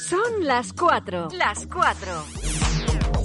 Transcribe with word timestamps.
Son 0.00 0.44
las 0.46 0.72
4. 0.72 1.28
Las 1.32 1.66
4. 1.66 2.24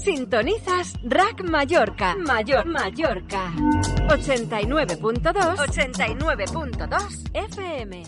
Sintonizas 0.03 0.93
Rack 1.03 1.43
Mallorca. 1.43 2.15
Mayor 2.15 2.65
Mallorca. 2.65 3.51
89.2. 4.09 5.57
89.2 5.57 7.31
FM. 7.33 8.05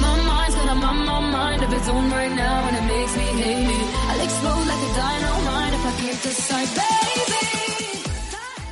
My 0.00 0.16
mind's 0.24 0.54
got 0.54 0.68
a 0.70 0.74
my 0.74 1.20
mind 1.20 1.62
of 1.62 1.72
its 1.72 1.88
own 1.88 2.10
right 2.10 2.32
now 2.34 2.68
and 2.68 2.76
it 2.76 2.84
makes 2.92 3.16
me 3.16 3.24
hate 3.42 3.66
me. 3.66 3.78
I'll 4.08 4.20
explode 4.20 4.66
like 4.66 4.82
a 4.82 4.94
dynamite 4.96 5.74
if 5.74 5.86
I 5.86 5.92
can't 6.00 6.22
decide, 6.22 6.68
baby. 6.74 7.08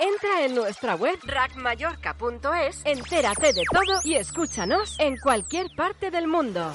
Entra 0.00 0.46
en 0.46 0.54
nuestra 0.54 0.94
web 0.94 1.18
rackmallorca.es, 1.24 2.80
entérate 2.86 3.52
de 3.52 3.64
todo 3.70 4.00
y 4.02 4.14
escúchanos 4.14 4.98
en 4.98 5.18
cualquier 5.18 5.66
parte 5.76 6.10
del 6.10 6.26
mundo. 6.26 6.72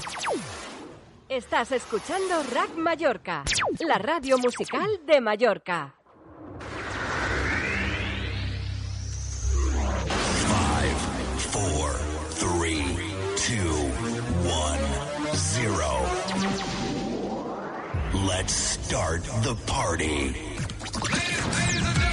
Estás 1.28 1.72
escuchando 1.72 2.44
Rack 2.54 2.76
Mallorca, 2.76 3.44
la 3.80 3.98
radio 3.98 4.38
musical 4.38 4.88
de 5.08 5.22
Mallorca. 5.22 5.96
Four, 11.50 11.96
three, 12.36 12.86
two, 13.38 13.90
one, 14.46 14.80
zero. 15.34 16.00
Let's 18.28 18.54
start 18.54 19.24
the 19.42 19.56
party. 19.66 20.36
Nossa, 20.96 22.05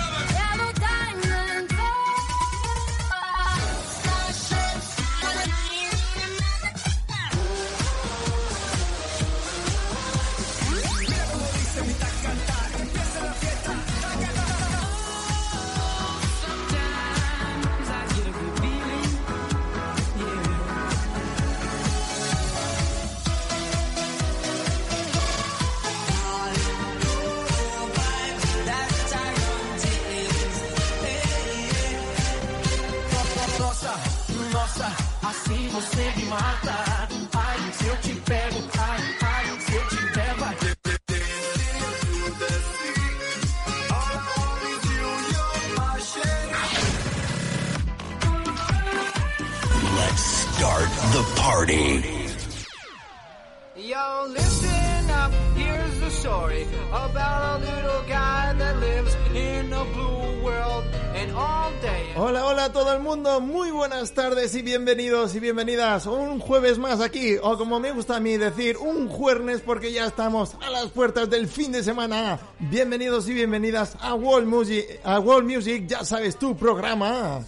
bienvenidas 65.64 66.06
un 66.06 66.40
jueves 66.40 66.76
más 66.76 67.00
aquí, 67.00 67.36
o 67.40 67.56
como 67.56 67.78
me 67.78 67.92
gusta 67.92 68.16
a 68.16 68.20
mí 68.20 68.36
decir, 68.36 68.76
un 68.78 69.08
jueves 69.08 69.60
porque 69.60 69.92
ya 69.92 70.06
estamos 70.06 70.56
a 70.60 70.68
las 70.70 70.86
puertas 70.86 71.30
del 71.30 71.46
fin 71.46 71.70
de 71.70 71.84
semana. 71.84 72.36
Bienvenidos 72.58 73.28
y 73.28 73.34
bienvenidas 73.34 73.96
a 74.00 74.14
World 74.14 74.48
Music, 74.48 74.84
a 75.04 75.20
World 75.20 75.48
Music, 75.48 75.86
ya 75.86 76.04
sabes 76.04 76.36
tu 76.36 76.56
programa. 76.56 77.44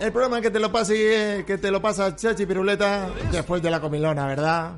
El 0.00 0.12
programa 0.12 0.40
que 0.40 0.50
te 0.50 0.58
lo 0.58 0.72
pase, 0.72 1.44
que 1.46 1.58
te 1.58 1.70
lo 1.70 1.82
pasa 1.82 2.16
Chachi 2.16 2.46
Piruleta 2.46 3.10
después 3.30 3.60
de 3.60 3.70
la 3.70 3.78
comilona, 3.78 4.26
¿verdad? 4.26 4.72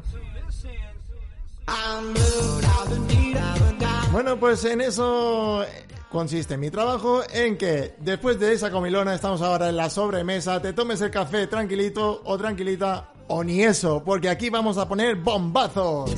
Bueno, 4.10 4.36
pues 4.36 4.64
en 4.64 4.80
eso 4.80 5.64
consiste 6.12 6.58
mi 6.58 6.70
trabajo, 6.70 7.22
en 7.32 7.56
que 7.56 7.94
después 7.98 8.38
de 8.38 8.52
esa 8.52 8.70
comilona 8.70 9.14
estamos 9.14 9.40
ahora 9.40 9.70
en 9.70 9.76
la 9.76 9.90
sobremesa, 9.90 10.60
te 10.60 10.74
tomes 10.74 11.00
el 11.00 11.10
café 11.10 11.46
tranquilito 11.46 12.20
o 12.24 12.38
tranquilita 12.38 13.12
o 13.28 13.42
ni 13.42 13.62
eso, 13.62 14.02
porque 14.04 14.28
aquí 14.28 14.50
vamos 14.50 14.76
a 14.76 14.86
poner 14.86 15.16
bombazos. 15.16 16.10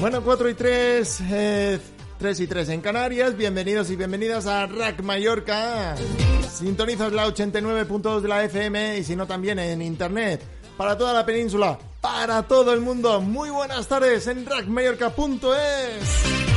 Bueno, 0.00 0.22
4 0.22 0.48
y 0.48 0.54
3, 0.54 1.20
eh, 1.32 1.80
3 2.18 2.40
y 2.40 2.46
3 2.46 2.68
en 2.68 2.80
Canarias. 2.80 3.36
Bienvenidos 3.36 3.90
y 3.90 3.96
bienvenidas 3.96 4.46
a 4.46 4.66
Rack 4.66 5.02
Mallorca. 5.02 5.96
Sintonizas 6.52 7.12
la 7.12 7.26
89.2 7.26 8.20
de 8.20 8.28
la 8.28 8.44
FM 8.44 8.98
y 8.98 9.04
si 9.04 9.16
no 9.16 9.26
también 9.26 9.58
en 9.58 9.82
internet. 9.82 10.42
Para 10.76 10.96
toda 10.96 11.12
la 11.12 11.26
península, 11.26 11.76
para 12.00 12.44
todo 12.44 12.72
el 12.72 12.80
mundo. 12.80 13.20
Muy 13.20 13.50
buenas 13.50 13.88
tardes 13.88 14.28
en 14.28 14.46
rackmallorca.es. 14.46 16.47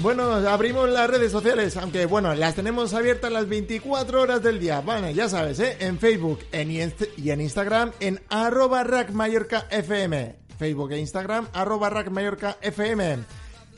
Bueno, 0.00 0.32
abrimos 0.48 0.88
las 0.88 1.10
redes 1.10 1.32
sociales, 1.32 1.76
aunque 1.76 2.06
bueno, 2.06 2.32
las 2.34 2.54
tenemos 2.54 2.94
abiertas 2.94 3.32
las 3.32 3.48
24 3.48 4.22
horas 4.22 4.42
del 4.42 4.60
día. 4.60 4.80
Bueno, 4.80 5.10
ya 5.10 5.28
sabes, 5.28 5.58
¿eh? 5.58 5.76
En 5.80 5.98
Facebook 5.98 6.38
y 6.52 7.30
en 7.30 7.40
Instagram 7.40 7.90
en 7.98 8.20
arroba 8.28 8.84
rackmallorcafm. 8.84 10.34
Facebook 10.56 10.92
e 10.92 11.00
Instagram 11.00 11.48
arroba 11.52 11.90
rackmallorcafm. 11.90 13.24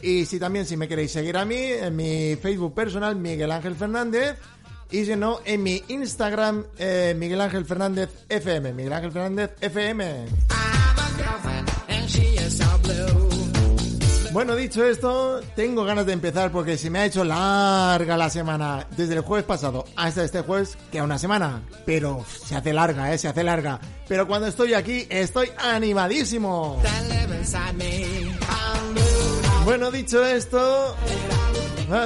Y 0.03 0.27
si 0.27 0.39
también, 0.39 0.67
si 0.67 0.77
me 0.77 0.89
queréis 0.89 1.11
seguir 1.11 1.39
a 1.39 1.47
mí, 1.47 1.57
en 1.57 1.97
mi 1.97 2.37
Facebook 2.37 2.75
personal, 2.75 3.17
Miguel 3.17 3.51
Ángel 3.51 3.75
Fernández. 3.75 4.37
Y 4.91 5.07
si 5.07 5.17
no, 5.17 5.41
en 5.47 5.63
mi 5.63 5.83
Instagram, 5.89 6.67
eh, 6.79 7.15
Miguel 7.17 7.41
Ángel 7.41 7.65
Fernández 7.65 8.11
FM. 8.29 8.75
Miguel 8.75 8.93
Ángel 8.93 9.13
Fernández 9.13 9.53
FM. 9.61 10.27
Bueno, 14.33 14.55
dicho 14.55 14.85
esto, 14.85 15.41
tengo 15.57 15.85
ganas 15.85 16.07
de 16.07 16.13
empezar 16.13 16.53
porque 16.53 16.79
se 16.79 16.89
me 16.89 17.01
ha 17.01 17.07
hecho 17.07 17.25
larga 17.25 18.17
la 18.17 18.31
semana. 18.31 18.87
Desde 18.97 19.15
el 19.15 19.23
jueves 19.23 19.45
pasado 19.45 19.85
hasta 19.97 20.23
este 20.23 20.43
jueves, 20.43 20.79
queda 20.93 21.03
una 21.03 21.19
semana. 21.19 21.63
Pero 21.85 22.25
se 22.45 22.55
hace 22.55 22.73
larga, 22.73 23.13
¿eh? 23.13 23.19
Se 23.19 23.27
hace 23.27 23.43
larga. 23.43 23.81
Pero 24.07 24.29
cuando 24.29 24.47
estoy 24.47 24.75
aquí, 24.75 25.05
estoy 25.11 25.51
animadísimo. 25.59 26.81
Bueno, 29.65 29.91
dicho 29.91 30.25
esto, 30.25 30.95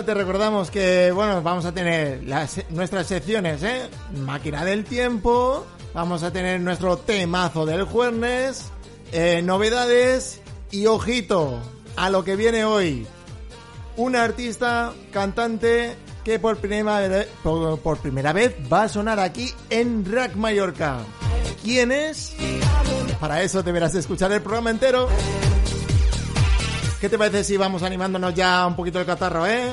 te 0.07 0.15
recordamos 0.15 0.71
que, 0.71 1.13
bueno, 1.13 1.43
vamos 1.43 1.67
a 1.67 1.73
tener 1.73 2.23
nuestras 2.71 3.07
secciones, 3.07 3.63
¿eh? 3.63 3.83
Máquina 4.17 4.65
del 4.65 4.85
tiempo, 4.85 5.67
vamos 5.93 6.23
a 6.23 6.31
tener 6.31 6.59
nuestro 6.59 6.97
temazo 6.97 7.67
del 7.67 7.85
jueves, 7.85 8.71
eh, 9.13 9.43
novedades 9.43 10.41
y 10.71 10.87
ojito 10.87 11.61
a 11.97 12.11
lo 12.11 12.25
que 12.25 12.37
viene 12.37 12.65
hoy. 12.65 13.07
una 13.97 14.25
artista, 14.25 14.93
cantante 15.13 15.97
que 16.25 16.39
por 16.39 16.57
primera, 16.57 17.01
vez, 17.01 17.29
por, 17.43 17.99
primera 17.99 18.33
vez 18.33 18.55
va 18.73 18.85
a 18.85 18.89
sonar 18.89 19.21
aquí 19.21 19.53
en 19.71 20.11
Rack 20.11 20.35
Mallorca. 20.37 20.99
¿Quién 21.63 21.93
es? 21.93 22.35
Para 23.21 23.43
eso 23.43 23.63
deberás 23.63 23.95
escuchar 23.95 24.33
el 24.33 24.43
programa 24.43 24.71
entero. 24.71 25.09
¿Qué 27.01 27.09
te 27.09 27.19
parece 27.19 27.45
si 27.45 27.57
vamos 27.57 27.83
animándonos 27.83 28.35
ya 28.35 28.67
un 28.67 28.75
poquito 28.75 28.99
el 28.99 29.07
catarro, 29.07 29.47
eh? 29.47 29.71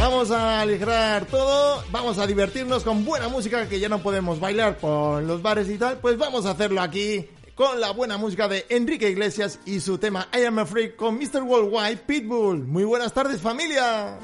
Vamos 0.00 0.32
a 0.32 0.60
aligerar 0.60 1.26
todo, 1.26 1.84
vamos 1.92 2.18
a 2.18 2.26
divertirnos 2.26 2.82
con 2.82 3.04
buena 3.04 3.28
música 3.28 3.68
que 3.68 3.78
ya 3.78 3.88
no 3.88 4.00
podemos 4.00 4.40
bailar 4.40 4.78
por 4.78 5.22
los 5.22 5.40
bares 5.40 5.68
y 5.68 5.78
tal, 5.78 5.98
pues 5.98 6.18
vamos 6.18 6.44
a 6.44 6.50
hacerlo 6.50 6.80
aquí 6.80 7.28
con 7.54 7.80
la 7.80 7.92
buena 7.92 8.16
música 8.16 8.48
de 8.48 8.66
Enrique 8.68 9.10
Iglesias 9.10 9.58
y 9.64 9.80
su 9.80 9.98
tema 9.98 10.28
I 10.32 10.44
Am 10.44 10.58
a 10.58 10.66
Freak 10.66 10.96
con 10.96 11.16
Mr. 11.16 11.42
Worldwide 11.42 11.98
Pitbull. 11.98 12.64
Muy 12.64 12.84
buenas 12.84 13.12
tardes 13.12 13.40
familia. 13.40 14.18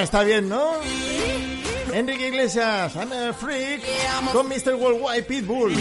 Bueno, 0.00 0.04
está 0.06 0.22
bien, 0.22 0.48
¿no? 0.48 0.70
Enrique 1.92 2.28
Iglesias, 2.28 2.94
I'm 2.96 3.12
a 3.12 3.34
freak, 3.34 3.82
con 4.32 4.48
Mr. 4.48 4.74
Worldwide 4.74 5.24
Pitbull. 5.24 5.74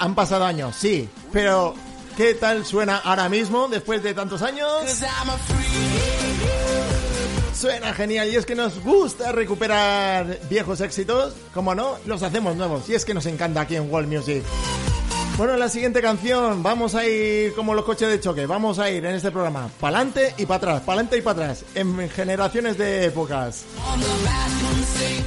Han 0.00 0.16
pasado 0.16 0.44
años, 0.44 0.74
sí, 0.74 1.08
pero 1.32 1.76
¿qué 2.16 2.34
tal 2.34 2.66
suena 2.66 2.96
ahora 2.96 3.28
mismo, 3.28 3.68
después 3.68 4.02
de 4.02 4.12
tantos 4.12 4.42
años? 4.42 4.68
Suena 7.56 7.94
genial 7.94 8.28
y 8.28 8.34
es 8.34 8.44
que 8.44 8.56
nos 8.56 8.82
gusta 8.82 9.30
recuperar 9.30 10.36
viejos 10.50 10.80
éxitos, 10.80 11.34
como 11.54 11.76
no, 11.76 11.98
los 12.06 12.24
hacemos 12.24 12.56
nuevos 12.56 12.88
y 12.88 12.96
es 12.96 13.04
que 13.04 13.14
nos 13.14 13.26
encanta 13.26 13.60
aquí 13.60 13.76
en 13.76 13.88
World 13.88 14.12
Music. 14.12 14.42
Bueno, 15.36 15.56
la 15.56 15.68
siguiente 15.68 16.00
canción, 16.00 16.62
vamos 16.62 16.94
a 16.94 17.04
ir 17.08 17.54
como 17.54 17.74
los 17.74 17.84
coches 17.84 18.08
de 18.08 18.20
choque, 18.20 18.46
vamos 18.46 18.78
a 18.78 18.88
ir 18.88 19.04
en 19.04 19.16
este 19.16 19.32
programa, 19.32 19.68
pa'lante 19.80 20.32
y 20.38 20.46
para 20.46 20.58
atrás, 20.58 20.82
pa'lante 20.82 21.18
y 21.18 21.22
para 21.22 21.46
atrás, 21.46 21.64
en 21.74 22.08
generaciones 22.08 22.78
de 22.78 23.06
épocas. 23.06 23.64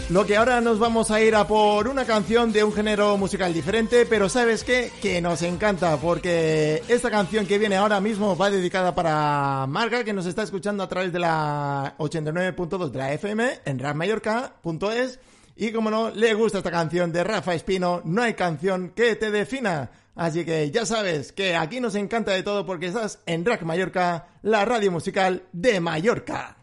Lo 0.09 0.25
que 0.25 0.37
ahora 0.37 0.61
nos 0.61 0.79
vamos 0.79 1.11
a 1.11 1.19
ir 1.19 1.35
a 1.35 1.45
por 1.45 1.89
una 1.89 2.05
canción 2.05 2.53
de 2.53 2.63
un 2.63 2.71
género 2.71 3.17
musical 3.17 3.53
diferente, 3.53 4.05
pero 4.05 4.29
¿sabes 4.29 4.63
qué? 4.63 4.93
Que 5.01 5.19
nos 5.21 5.41
encanta, 5.41 5.97
porque 5.97 6.81
esta 6.87 7.11
canción 7.11 7.45
que 7.45 7.57
viene 7.57 7.75
ahora 7.75 7.99
mismo 7.99 8.37
va 8.37 8.49
dedicada 8.49 8.95
para 8.95 9.65
Marga, 9.67 10.05
que 10.05 10.13
nos 10.13 10.25
está 10.25 10.41
escuchando 10.43 10.83
a 10.83 10.87
través 10.87 11.11
de 11.11 11.19
la 11.19 11.95
89.2 11.97 12.91
de 12.91 12.97
la 12.97 13.11
FM 13.11 13.59
en 13.65 13.79
radmallorca.es. 13.79 15.19
Y 15.59 15.71
como 15.71 15.89
no, 15.89 16.11
le 16.11 16.35
gusta 16.35 16.59
esta 16.59 16.69
canción 16.69 17.11
de 17.11 17.23
Rafa 17.23 17.55
Espino, 17.55 18.01
no 18.05 18.21
hay 18.21 18.35
canción 18.35 18.89
que 18.89 19.15
te 19.15 19.31
defina. 19.31 19.89
Así 20.15 20.45
que 20.45 20.69
ya 20.69 20.85
sabes 20.85 21.31
que 21.31 21.55
aquí 21.55 21.79
nos 21.79 21.95
encanta 21.95 22.31
de 22.31 22.43
todo 22.43 22.65
porque 22.65 22.87
estás 22.87 23.19
en 23.25 23.43
Rack 23.43 23.63
Mallorca, 23.63 24.27
la 24.43 24.65
radio 24.65 24.91
musical 24.91 25.43
de 25.51 25.79
Mallorca. 25.79 26.57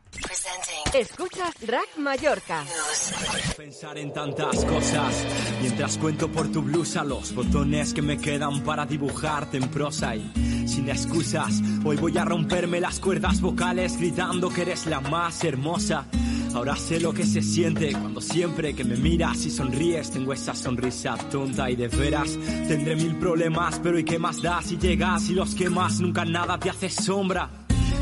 Escuchas 0.93 1.55
Rack 1.67 1.97
Mallorca. 1.99 2.65
Pensar 3.57 3.99
en 3.99 4.13
tantas 4.13 4.65
cosas 4.65 5.27
mientras 5.61 5.99
cuento 5.99 6.31
por 6.31 6.53
tu 6.53 6.63
blusa 6.63 7.03
los 7.03 7.35
botones 7.35 7.93
que 7.93 8.03
me 8.03 8.19
quedan 8.19 8.63
para 8.63 8.87
dibujarte 8.87 9.57
en 9.57 9.69
prosa 9.71 10.15
y 10.15 10.69
sin 10.69 10.89
excusas. 10.89 11.61
Hoy 11.85 11.97
voy 11.97 12.17
a 12.17 12.25
romperme 12.25 12.81
las 12.81 13.01
cuerdas 13.01 13.41
vocales 13.41 13.97
gritando 13.97 14.51
que 14.51 14.63
eres 14.63 14.87
la 14.87 15.01
más 15.01 15.43
hermosa. 15.43 16.07
Ahora 16.55 16.77
sé 16.77 17.01
lo 17.01 17.13
que 17.13 17.27
se 17.27 17.43
siente 17.43 17.91
cuando 17.93 18.21
siempre 18.21 18.75
que 18.75 18.85
me 18.85 18.97
miras 18.97 19.45
y 19.45 19.51
sonríes 19.51 20.13
tengo 20.13 20.33
esa 20.33 20.55
sonrisa 20.55 21.17
tonta 21.29 21.69
y 21.69 21.75
de 21.75 21.89
veras 21.89 22.39
tendré 22.69 22.95
mil 22.95 23.17
problemas, 23.17 23.81
pero 23.83 23.99
¿y 23.99 24.05
qué 24.05 24.21
más 24.21 24.41
da 24.41 24.63
si 24.63 24.79
llegas 24.79 25.29
y 25.31 25.35
los 25.35 25.57
quemas? 25.57 26.01
Nunca 26.01 26.25
nada 26.25 26.57
te 26.57 26.71
hace 26.71 26.89
sombra. 26.89 27.51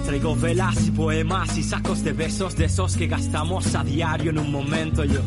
Traigo 0.04 0.36
velas 0.36 0.86
y 0.86 0.90
poemas 0.90 1.56
y 1.56 1.62
sacos 1.62 2.04
de 2.04 2.12
besos 2.12 2.54
de 2.54 2.66
esos 2.66 2.94
que 2.94 3.06
gastamos 3.06 3.74
a 3.74 3.82
diario 3.84 4.30
en 4.30 4.38
un 4.38 4.52
momento 4.52 5.02
yo. 5.04 5.22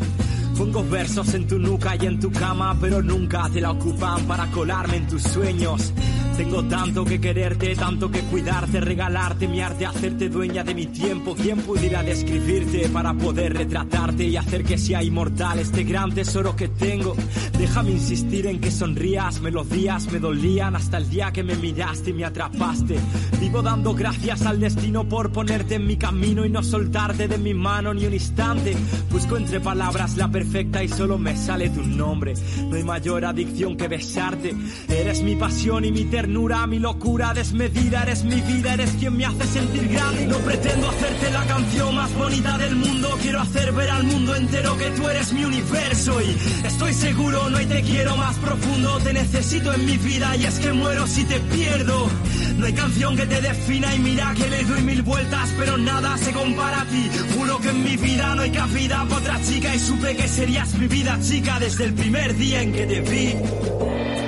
Pongo 0.55 0.83
versos 0.83 1.33
en 1.33 1.47
tu 1.47 1.57
nuca 1.57 1.95
y 1.95 2.05
en 2.05 2.19
tu 2.19 2.31
cama, 2.31 2.77
pero 2.79 3.01
nunca 3.01 3.49
te 3.51 3.59
la 3.59 3.71
ocupan 3.71 4.25
para 4.27 4.45
colarme 4.51 4.97
en 4.97 5.07
tus 5.07 5.23
sueños. 5.23 5.91
Tengo 6.37 6.63
tanto 6.65 7.05
que 7.05 7.21
quererte, 7.21 7.75
tanto 7.75 8.11
que 8.11 8.19
cuidarte, 8.21 8.81
regalarte 8.81 9.47
mi 9.47 9.61
arte, 9.61 9.85
hacerte 9.85 10.27
dueña 10.27 10.63
de 10.65 10.75
mi 10.75 10.87
tiempo. 10.87 11.33
¿Quién 11.33 11.61
pudiera 11.61 12.03
describirte 12.03 12.89
para 12.89 13.13
poder 13.13 13.53
retratarte 13.53 14.25
y 14.25 14.35
hacer 14.35 14.65
que 14.65 14.77
sea 14.77 15.01
inmortal 15.01 15.59
este 15.59 15.83
gran 15.83 16.13
tesoro 16.13 16.55
que 16.55 16.67
tengo? 16.67 17.15
Déjame 17.57 17.91
insistir 17.91 18.47
en 18.47 18.59
que 18.59 18.69
sonrías, 18.69 19.39
melodías 19.39 20.11
me 20.11 20.19
dolían 20.19 20.75
hasta 20.75 20.97
el 20.97 21.09
día 21.09 21.31
que 21.31 21.43
me 21.43 21.55
miraste 21.55 22.09
y 22.09 22.13
me 22.13 22.25
atrapaste. 22.25 22.97
Vivo 23.39 23.61
dando 23.61 23.93
gracias 23.93 24.45
al 24.45 24.59
destino 24.59 25.07
por 25.07 25.31
ponerte 25.31 25.75
en 25.75 25.87
mi 25.87 25.95
camino 25.95 26.45
y 26.45 26.49
no 26.49 26.63
soltarte 26.63 27.29
de 27.29 27.37
mi 27.37 27.53
mano 27.53 27.93
ni 27.93 28.05
un 28.05 28.13
instante. 28.13 28.75
Busco 29.09 29.37
entre 29.37 29.61
palabras 29.61 30.17
la 30.17 30.29
perfecta 30.29 30.83
y 30.83 30.89
solo 30.89 31.17
me 31.17 31.37
sale 31.37 31.69
tu 31.69 31.81
nombre. 31.81 32.33
No 32.69 32.75
hay 32.75 32.83
mayor 32.83 33.23
adicción 33.23 33.77
que 33.77 33.87
besarte. 33.87 34.53
Eres 34.89 35.23
mi 35.23 35.35
pasión 35.35 35.85
y 35.85 35.91
mi 35.91 36.03
ternura, 36.05 36.24
mi 36.27 36.79
locura 36.79 37.33
desmedida. 37.33 38.03
Eres 38.03 38.23
mi 38.23 38.41
vida, 38.41 38.73
eres 38.73 38.91
quien 38.99 39.15
me 39.15 39.25
hace 39.25 39.45
sentir 39.45 39.87
grande. 39.89 40.25
No 40.25 40.37
pretendo 40.39 40.89
hacerte 40.89 41.31
la 41.31 41.45
canción 41.45 41.95
más 41.95 42.13
bonita 42.15 42.57
del 42.57 42.75
mundo. 42.75 43.17
Quiero 43.21 43.41
hacer 43.41 43.71
ver 43.73 43.89
al 43.89 44.03
mundo 44.03 44.35
entero 44.35 44.77
que 44.77 44.89
tú 44.91 45.07
eres 45.07 45.31
mi 45.33 45.45
universo. 45.45 46.19
Y 46.21 46.65
estoy 46.65 46.93
seguro, 46.93 47.49
no 47.49 47.57
hay 47.57 47.65
te 47.67 47.81
quiero 47.81 48.17
más 48.17 48.35
profundo. 48.37 48.97
Te 49.03 49.13
necesito 49.13 49.73
en 49.73 49.85
mi 49.85 49.97
vida 49.97 50.35
y 50.35 50.45
es 50.45 50.59
que 50.59 50.73
muero 50.73 51.05
si 51.05 51.23
te 51.25 51.39
pierdo. 51.39 52.09
No 52.57 52.65
hay 52.65 52.73
canción 52.73 53.15
que 53.15 53.25
te 53.25 53.41
defina 53.41 53.93
y 53.93 53.99
mira 53.99 54.33
que 54.35 54.49
le 54.49 54.63
doy 54.63 54.81
mil 54.81 55.01
vueltas, 55.03 55.53
pero 55.59 55.77
nada 55.77 56.17
se 56.17 56.31
compara 56.31 56.81
a 56.81 56.85
ti. 56.85 57.09
Juro 57.37 57.59
que 57.59 57.69
en 57.69 57.83
mi 57.83 57.97
vida 57.97 58.33
no 58.35 58.41
hay 58.41 58.51
cabida 58.51 59.03
para 59.03 59.17
otra 59.17 59.41
chica 59.41 59.75
y 59.75 59.79
supe 59.79 60.15
que 60.15 60.27
serías 60.27 60.73
mi 60.75 60.87
vida 60.87 61.19
chica 61.21 61.59
desde 61.59 61.85
el 61.85 61.93
primer 61.93 62.35
día 62.35 62.61
en 62.61 62.73
que 62.73 62.85
te 62.85 63.01
vi. 63.01 64.24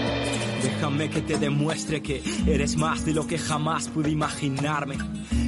Que 0.98 1.22
te 1.22 1.38
demuestre 1.38 2.02
que 2.02 2.24
eres 2.48 2.76
más 2.76 3.06
de 3.06 3.14
lo 3.14 3.28
que 3.28 3.38
jamás 3.38 3.88
pude 3.88 4.10
imaginarme. 4.10 4.98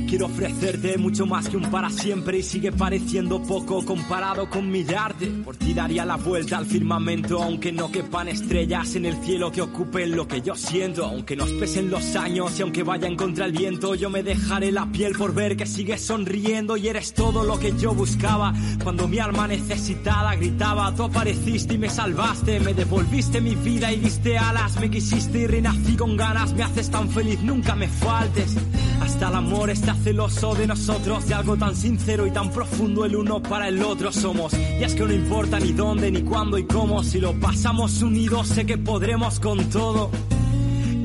Quiero 0.10 0.26
ofrecerte 0.26 0.98
mucho 0.98 1.28
más 1.28 1.50
que 1.50 1.56
un 1.56 1.70
para 1.70 1.92
siempre 1.92 2.40
y 2.40 2.44
sigue 2.44 2.72
pareciendo 2.72 3.44
poco 3.44 3.86
comparado 3.86 4.50
con 4.50 4.72
mirarte. 4.72 5.28
Por 5.28 5.56
ti 5.56 5.76
daría 5.76 6.04
la 6.04 6.16
vuelta 6.16 6.58
al 6.58 6.66
firmamento, 6.66 7.44
aunque 7.44 7.72
no 7.72 7.92
quepan 7.92 8.28
estrellas 8.28 8.96
en 8.96 9.06
el 9.06 9.16
cielo 9.18 9.52
que 9.52 9.62
ocupen 9.62 10.16
lo 10.16 10.28
que 10.28 10.42
yo 10.42 10.56
siento. 10.56 11.06
Aunque 11.06 11.36
nos 11.36 11.52
pesen 11.52 11.92
los 11.92 12.16
años 12.16 12.58
y 12.58 12.64
aunque 12.64 12.82
vayan 12.82 13.16
contra 13.16 13.46
el 13.46 13.52
viento, 13.52 13.94
yo 13.94 14.10
me 14.10 14.24
dejaré 14.24 14.72
la 14.72 14.92
piel 14.92 15.14
por 15.14 15.36
ver 15.36 15.56
que 15.56 15.68
sigues 15.68 16.02
sonriendo 16.02 16.76
y 16.76 16.88
eres 16.88 17.14
todo 17.14 17.44
lo 17.44 17.60
que 17.60 17.78
yo 17.78 17.94
buscaba. 17.94 18.52
Cuando 18.84 19.08
mi 19.08 19.20
alma 19.20 19.48
necesitada 19.48 20.34
gritaba, 20.34 20.92
tú 20.96 21.04
apareciste 21.04 21.76
y 21.76 21.78
me 21.78 21.90
salvaste, 21.90 22.60
me 22.62 22.74
devolviste 22.74 23.42
mi 23.42 23.54
vida 23.54 23.94
y 23.94 23.98
diste 23.98 24.40
alas, 24.40 24.80
me 24.80 24.90
quisiste 24.90 25.42
y 25.42 25.46
renací 25.46 25.96
con 25.96 26.18
ganas, 26.18 26.52
me 26.54 26.64
haces 26.64 26.90
tan 26.90 27.08
feliz, 27.10 27.40
nunca 27.44 27.76
me 27.76 27.88
faltes. 27.88 28.58
Hasta 29.02 29.30
el 29.30 29.36
amor 29.36 29.70
está 29.70 29.96
celoso 29.96 30.54
de 30.56 30.68
nosotros, 30.68 31.28
de 31.28 31.34
algo 31.34 31.58
tan 31.58 31.76
sincero 31.76 32.28
y 32.28 32.32
tan 32.32 32.52
profundo 32.52 33.06
el 33.06 33.16
uno 33.16 33.42
para 33.42 33.68
el 33.68 33.82
otro 33.84 34.12
somos. 34.12 34.54
Y 34.54 34.84
es 34.84 34.94
que 34.94 35.06
no 35.06 35.14
importa 35.14 35.60
ni 35.60 35.72
dónde, 35.72 36.12
ni 36.12 36.22
cuándo 36.22 36.58
y 36.58 36.66
cómo, 36.66 37.04
si 37.04 37.20
lo 37.20 37.34
pasamos 37.40 38.02
unidos 38.02 38.48
sé 38.48 38.66
que 38.66 38.78
podremos 38.78 39.40
con 39.40 39.70
todo. 39.70 40.12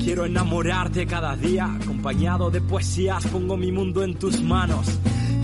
Quiero 0.03 0.25
enamorarte 0.25 1.07
cada 1.07 1.35
día, 1.35 1.65
acompañado 1.81 2.51
de 2.51 2.61
poesías, 2.61 3.25
pongo 3.27 3.57
mi 3.57 3.71
mundo 3.71 4.03
en 4.03 4.15
tus 4.15 4.39
manos. 4.41 4.87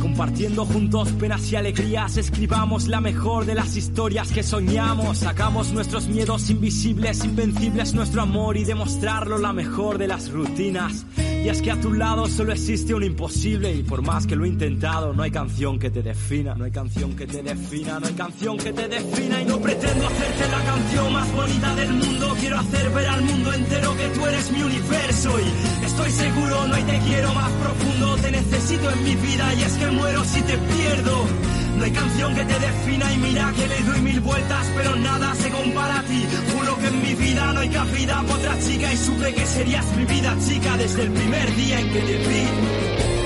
Compartiendo 0.01 0.65
juntos 0.65 1.11
penas 1.13 1.51
y 1.51 1.55
alegrías, 1.55 2.17
escribamos 2.17 2.87
la 2.87 3.01
mejor 3.01 3.45
de 3.45 3.53
las 3.53 3.75
historias 3.75 4.31
que 4.31 4.41
soñamos. 4.41 5.19
Sacamos 5.19 5.71
nuestros 5.71 6.07
miedos 6.07 6.49
invisibles, 6.49 7.23
invencibles, 7.23 7.93
nuestro 7.93 8.23
amor 8.23 8.57
y 8.57 8.63
demostrarlo 8.63 9.37
la 9.37 9.53
mejor 9.53 9.99
de 9.99 10.07
las 10.07 10.31
rutinas. 10.31 11.05
Y 11.43 11.49
es 11.49 11.61
que 11.61 11.71
a 11.71 11.81
tu 11.81 11.91
lado 11.93 12.27
solo 12.27 12.53
existe 12.53 12.93
un 12.93 13.03
imposible. 13.03 13.73
Y 13.73 13.81
por 13.81 14.03
más 14.03 14.27
que 14.27 14.35
lo 14.35 14.45
he 14.45 14.47
intentado, 14.47 15.11
no 15.13 15.23
hay 15.23 15.31
canción 15.31 15.79
que 15.79 15.89
te 15.89 16.03
defina, 16.03 16.53
no 16.53 16.65
hay 16.65 16.71
canción 16.71 17.15
que 17.15 17.25
te 17.25 17.41
defina, 17.41 17.99
no 17.99 18.07
hay 18.07 18.13
canción 18.13 18.57
que 18.57 18.71
te 18.71 18.87
defina. 18.87 19.41
Y 19.41 19.45
no 19.45 19.59
pretendo 19.59 20.07
hacerte 20.07 20.49
la 20.51 20.63
canción 20.63 21.13
más 21.13 21.31
bonita 21.33 21.75
del 21.75 21.93
mundo. 21.93 22.35
Quiero 22.39 22.59
hacer 22.59 22.89
ver 22.91 23.07
al 23.07 23.21
mundo 23.23 23.53
entero 23.53 23.97
que 23.97 24.07
tú 24.09 24.25
eres 24.27 24.51
mi 24.51 24.61
universo. 24.61 25.39
Y 25.39 25.85
estoy 25.85 26.11
seguro, 26.11 26.67
no 26.67 26.75
hay 26.75 26.83
te 26.83 26.99
quiero 26.99 27.33
más 27.33 27.51
profundo, 27.51 28.15
te 28.17 28.31
necesito 28.31 28.91
en 28.91 29.03
mi 29.03 29.15
vida 29.15 29.53
y 29.55 29.61
es 29.63 29.73
que 29.73 29.87
muero 29.87 30.23
si 30.23 30.41
te 30.41 30.57
pierdo. 30.57 31.60
No 31.77 31.83
hay 31.83 31.91
canción 31.91 32.35
que 32.35 32.45
te 32.45 32.59
defina 32.59 33.13
y 33.13 33.17
mira 33.17 33.53
que 33.55 33.67
le 33.67 33.81
doy 33.81 34.01
mil 34.01 34.19
vueltas, 34.19 34.67
pero 34.75 34.95
nada 34.95 35.33
se 35.35 35.49
compara 35.49 35.99
a 35.99 36.03
ti. 36.03 36.25
Juro 36.53 36.77
que 36.77 36.87
en 36.87 37.01
mi 37.01 37.15
vida 37.15 37.53
no 37.53 37.59
hay 37.59 37.69
cabida 37.69 38.21
para 38.21 38.33
otra 38.35 38.59
chica 38.59 38.93
y 38.93 38.97
supe 38.97 39.33
que 39.33 39.45
serías 39.45 39.85
mi 39.95 40.05
vida 40.05 40.35
chica 40.47 40.77
desde 40.77 41.03
el 41.03 41.11
primer 41.11 41.55
día 41.55 41.79
en 41.79 41.91
que 41.91 41.99
te 41.99 42.17
vi. 42.17 43.20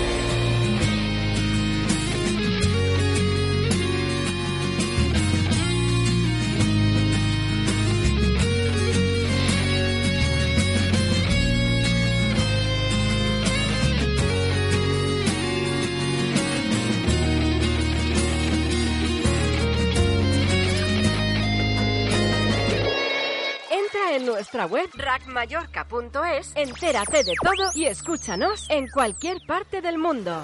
Nuestra 24.56 24.66
web 24.68 24.90
rackmallorca.es, 24.96 26.54
entérate 26.56 27.24
de 27.24 27.34
todo 27.42 27.72
y 27.76 27.86
escúchanos 27.86 28.68
en 28.70 28.88
cualquier 28.88 29.38
parte 29.46 29.82
del 29.82 29.98
mundo. 29.98 30.44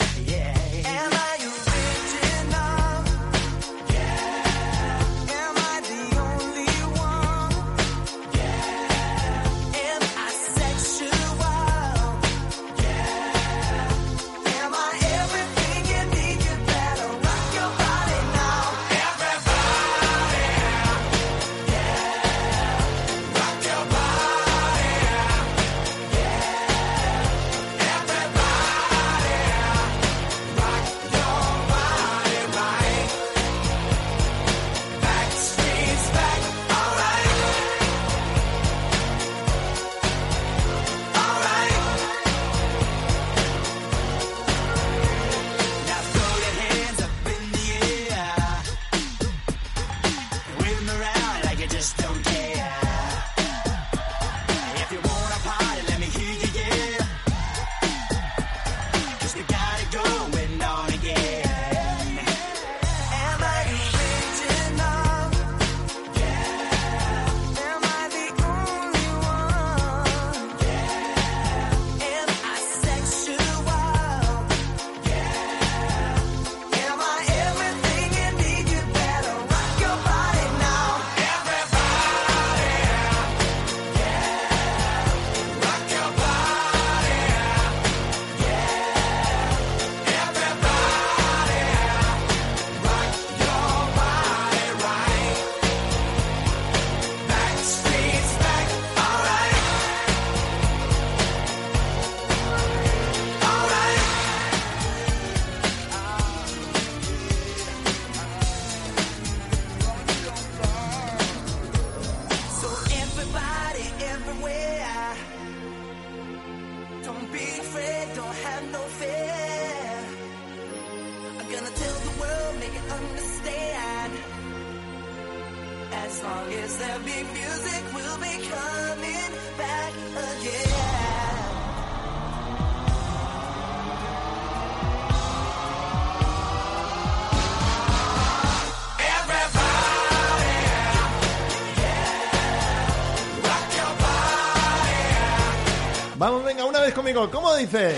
Conmigo. 146.93 147.29
¿Cómo 147.31 147.55
dice? 147.55 147.95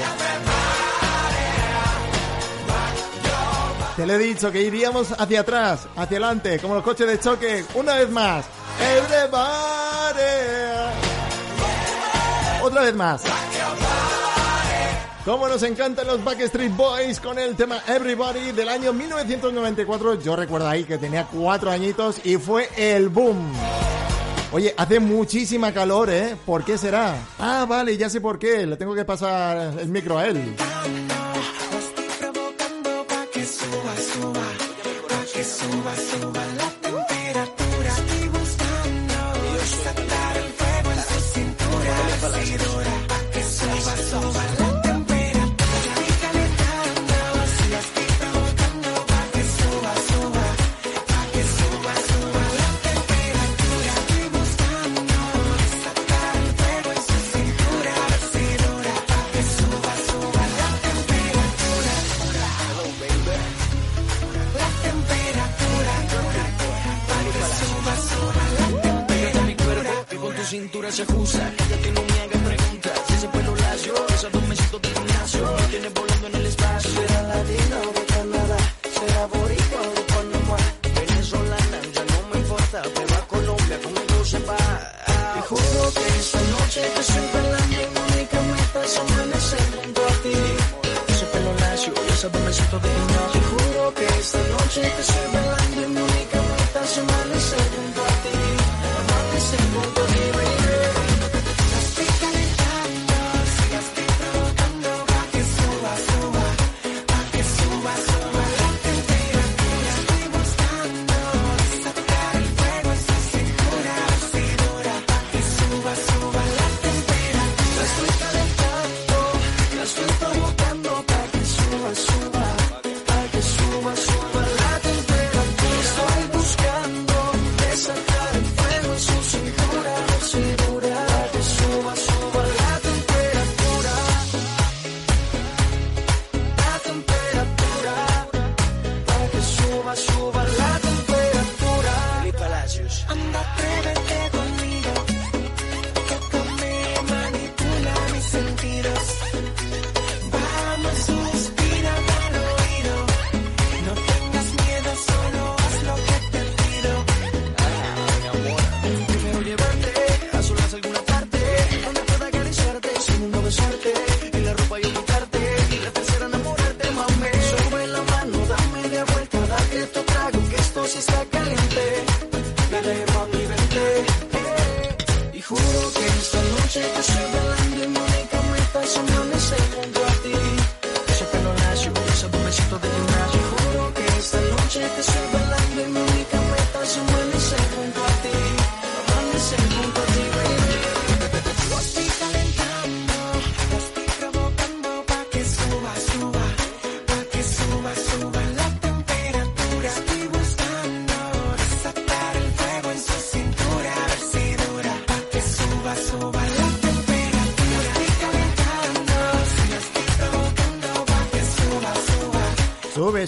Te 3.95 4.05
lo 4.05 4.13
he 4.13 4.17
dicho 4.17 4.51
que 4.51 4.61
iríamos 4.61 5.11
hacia 5.11 5.41
atrás, 5.41 5.87
hacia 5.95 6.17
adelante, 6.17 6.59
como 6.59 6.75
los 6.75 6.83
coches 6.83 7.07
de 7.07 7.19
choque. 7.19 7.63
Una 7.75 7.95
vez 7.95 8.09
más. 8.09 8.45
Everybody. 8.79 10.23
Otra 12.63 12.81
vez 12.81 12.95
más. 12.95 13.23
Como 15.25 15.47
nos 15.47 15.63
encantan 15.63 16.07
los 16.07 16.23
Backstreet 16.23 16.75
Boys 16.75 17.19
con 17.19 17.39
el 17.39 17.55
tema 17.55 17.81
Everybody 17.87 18.51
del 18.51 18.67
año 18.67 18.91
1994. 18.91 20.21
Yo 20.21 20.35
recuerdo 20.35 20.67
ahí 20.67 20.83
que 20.83 20.97
tenía 20.97 21.25
cuatro 21.25 21.71
añitos 21.71 22.25
y 22.25 22.37
fue 22.37 22.69
el 22.75 23.09
boom. 23.09 23.53
Oye, 24.53 24.71
hace 24.77 24.99
muchísima 24.99 25.73
calor, 25.73 26.11
¿eh? 26.11 26.35
¿Por 26.45 26.63
qué 26.63 26.77
será? 26.77 27.15
Ah, 27.39 27.65
vale, 27.67 27.97
ya 27.97 28.07
sé 28.07 28.21
por 28.21 28.37
qué. 28.37 28.67
Le 28.67 28.77
tengo 28.77 28.93
que 28.93 29.03
pasar 29.03 29.79
el 29.79 29.87
micro 29.87 30.19
a 30.19 30.27
él. 30.27 30.55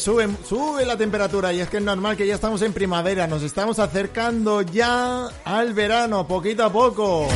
Sube, 0.06 0.30
sube, 0.48 0.86
la 0.86 0.96
temperatura 0.96 1.52
y 1.52 1.62
es 1.62 1.68
que 1.68 1.78
es 1.78 1.84
normal 1.84 2.16
que 2.16 2.28
ya 2.28 2.36
estamos 2.36 2.62
en 2.62 2.74
primavera, 2.74 3.26
nos 3.26 3.42
estamos 3.42 3.80
acercando 3.80 4.62
ya 4.62 5.30
al 5.44 5.74
verano, 5.74 6.28
poquito 6.28 6.64
a 6.64 6.72
poco. 6.72 7.28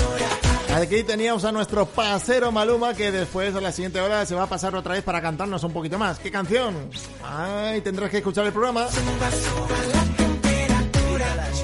Aquí 0.75 1.01
teníamos 1.01 1.43
a 1.45 1.51
nuestro 1.51 1.87
pasero 1.87 2.51
Maluma 2.51 2.93
que 2.93 3.11
después 3.11 3.55
a 3.55 3.59
la 3.59 3.71
siguiente 3.71 3.99
hora 3.99 4.23
se 4.27 4.35
va 4.35 4.43
a 4.43 4.47
pasar 4.47 4.75
otra 4.75 4.93
vez 4.93 5.03
para 5.03 5.19
cantarnos 5.19 5.63
un 5.63 5.73
poquito 5.73 5.97
más. 5.97 6.19
¿Qué 6.19 6.29
canción? 6.29 6.75
Ay, 7.23 7.81
tendrás 7.81 8.11
que 8.11 8.17
escuchar 8.17 8.45
el 8.45 8.53
programa. 8.53 8.85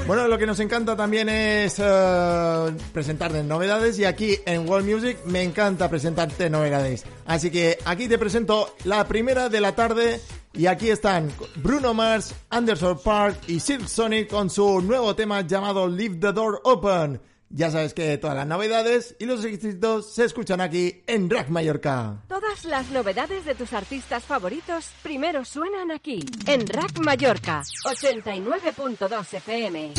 Bueno, 0.08 0.28
lo 0.28 0.40
que 0.40 0.48
nos 0.48 0.60
encanta 0.60 0.96
también 0.96 1.30
es 1.30 1.76
eh, 1.78 2.76
presentarte 2.94 3.44
novedades 3.44 4.00
y 4.00 4.06
aquí 4.06 4.40
en 4.48 4.68
World 4.68 4.90
Music 4.90 5.20
me 5.26 5.44
encanta 5.44 5.88
presentarte 5.88 6.50
novedades. 6.50 7.04
Así 7.28 7.52
que 7.52 7.78
aquí 7.86 8.08
te 8.08 8.18
presento 8.18 8.76
la 8.86 9.08
primera 9.08 9.50
de 9.50 9.62
la 9.62 9.76
tarde 9.76 10.20
y 10.56 10.68
aquí 10.68 10.90
están 10.90 11.32
Bruno 11.58 11.94
Mars, 11.94 12.34
Anderson 12.50 13.00
Park 13.04 13.38
y 13.48 13.60
Silk 13.60 13.88
Sonic 13.88 14.30
con 14.30 14.50
su 14.50 14.82
nuevo 14.82 15.16
tema 15.16 15.42
llamado 15.42 15.88
Leave 15.88 16.16
the 16.16 16.32
Door 16.32 16.62
Open. 16.64 17.22
Ya 17.50 17.70
sabes 17.72 17.94
que 17.94 18.18
todas 18.18 18.36
las 18.36 18.48
novedades 18.48 19.16
y 19.20 19.26
los 19.26 19.46
éxitos 19.46 20.14
se 20.14 20.26
escuchan 20.26 20.62
aquí 20.62 21.04
en 21.08 21.30
Rack 21.30 21.50
Mallorca. 21.50 22.24
Todas 22.28 22.66
las 22.66 22.90
novedades 22.90 23.46
de 23.46 23.56
tus 23.56 23.72
artistas 23.74 24.24
favoritos 24.24 24.90
primero 25.04 25.46
suenan 25.46 25.92
aquí, 25.92 26.26
en 26.48 26.68
Rack 26.68 27.00
Mallorca, 27.00 27.64
89.2 27.86 29.34
FM. 29.36 29.94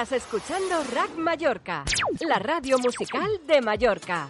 Estás 0.00 0.22
escuchando 0.22 0.82
Rack 0.94 1.14
Mallorca, 1.18 1.84
la 2.26 2.38
radio 2.38 2.78
musical 2.78 3.38
de 3.46 3.60
Mallorca. 3.60 4.28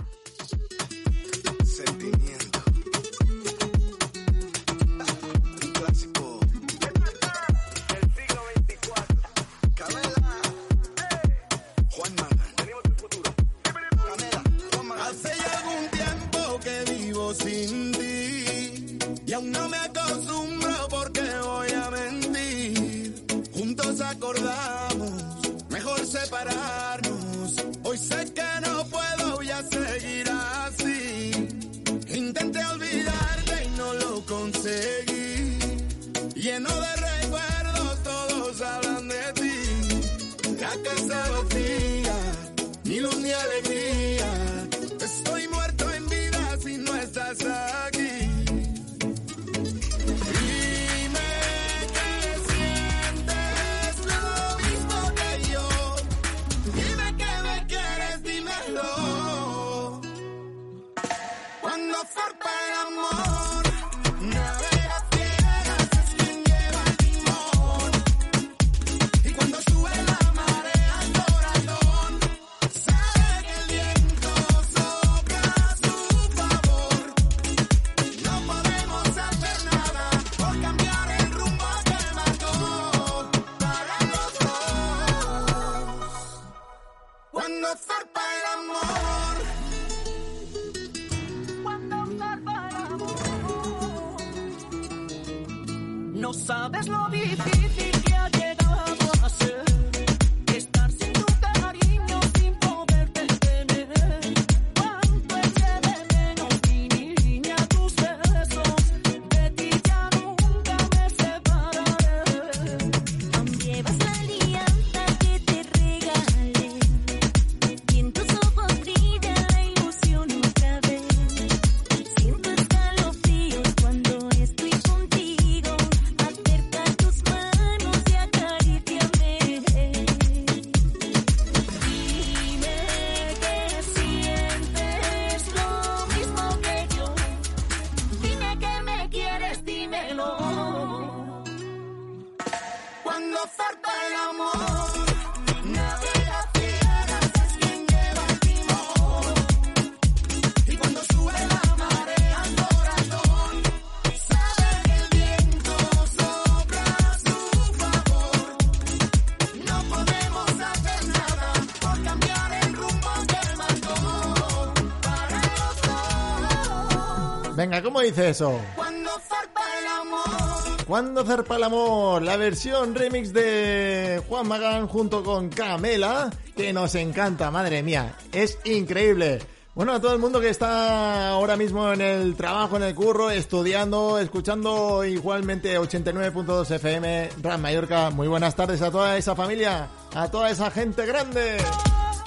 ¿Cómo 168.01 168.09
dice 168.09 168.31
eso? 168.31 168.61
Cuando 168.77 169.11
zarpa 169.21 169.61
el 169.79 169.87
amor. 170.01 170.87
Cuando 170.87 171.25
zarpa 171.25 171.57
el 171.57 171.65
amor, 171.65 172.23
la 172.23 172.37
versión 172.37 172.95
remix 172.95 173.33
de 173.33 174.23
Juan 174.27 174.49
Magán 174.49 174.89
junto 174.89 175.23
con 175.23 175.51
Camela, 175.51 176.31
que 176.57 176.73
nos 176.73 176.95
encanta, 176.95 177.51
madre 177.51 177.83
mía, 177.83 178.15
es 178.33 178.59
increíble. 178.65 179.41
Bueno, 179.75 179.93
a 179.93 180.01
todo 180.01 180.15
el 180.15 180.19
mundo 180.19 180.41
que 180.41 180.49
está 180.49 181.29
ahora 181.29 181.57
mismo 181.57 181.93
en 181.93 182.01
el 182.01 182.37
trabajo, 182.37 182.77
en 182.77 182.85
el 182.85 182.95
curro, 182.95 183.31
estudiando, 183.31 184.19
escuchando 184.19 185.05
igualmente 185.05 185.79
89.2 185.79 186.71
FM, 186.71 187.29
Ram 187.43 187.61
Mallorca, 187.61 188.11
muy 188.11 188.29
buenas 188.29 188.57
tardes 188.57 188.81
a 188.81 188.91
toda 188.91 189.17
esa 189.19 189.37
familia, 189.37 189.89
a 190.15 190.31
toda 190.31 190.51
esa 190.51 190.71
gente 190.71 191.05
grande. 191.05 191.59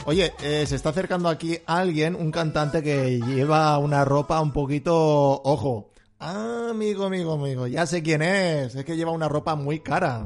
Oye, 0.06 0.34
eh, 0.44 0.66
se 0.68 0.76
está 0.76 0.89
acercando 0.89 1.30
aquí 1.30 1.60
alguien, 1.66 2.16
un 2.16 2.32
cantante 2.32 2.84
que 2.84 3.20
lleva 3.20 3.78
una 3.78 4.04
ropa 4.04 4.42
un 4.42 4.52
poquito, 4.52 4.94
ojo, 5.44 5.94
Ah, 6.26 6.70
amigo, 6.70 7.04
amigo, 7.04 7.34
amigo, 7.34 7.68
ya 7.68 7.86
sé 7.86 8.02
quién 8.02 8.22
es. 8.22 8.76
Es 8.76 8.86
que 8.86 8.96
lleva 8.96 9.12
una 9.12 9.28
ropa 9.28 9.56
muy 9.56 9.82
cara. 9.82 10.26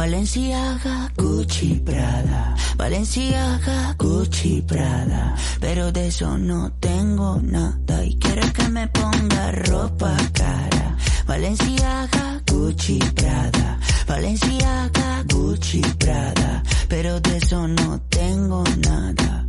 Valenciaga, 0.00 1.12
Gucci, 1.14 1.74
Prada. 1.84 2.56
Valenciaga, 2.78 3.94
Gucci, 3.98 4.62
Prada. 4.62 5.36
Pero 5.60 5.92
de 5.92 6.06
eso 6.08 6.38
no 6.38 6.72
tengo 6.80 7.38
nada. 7.42 8.02
Y 8.06 8.16
quiere 8.16 8.50
que 8.50 8.66
me 8.70 8.88
ponga 8.88 9.52
ropa 9.52 10.16
cara. 10.32 10.96
Valenciaga, 11.26 12.40
Gucci, 12.50 12.98
Prada. 13.14 13.78
Valenciaga, 14.08 15.22
Gucci, 15.28 15.82
Prada. 15.98 16.62
Pero 16.88 17.20
de 17.20 17.36
eso 17.36 17.68
no 17.68 18.00
tengo 18.08 18.64
nada. 18.88 19.46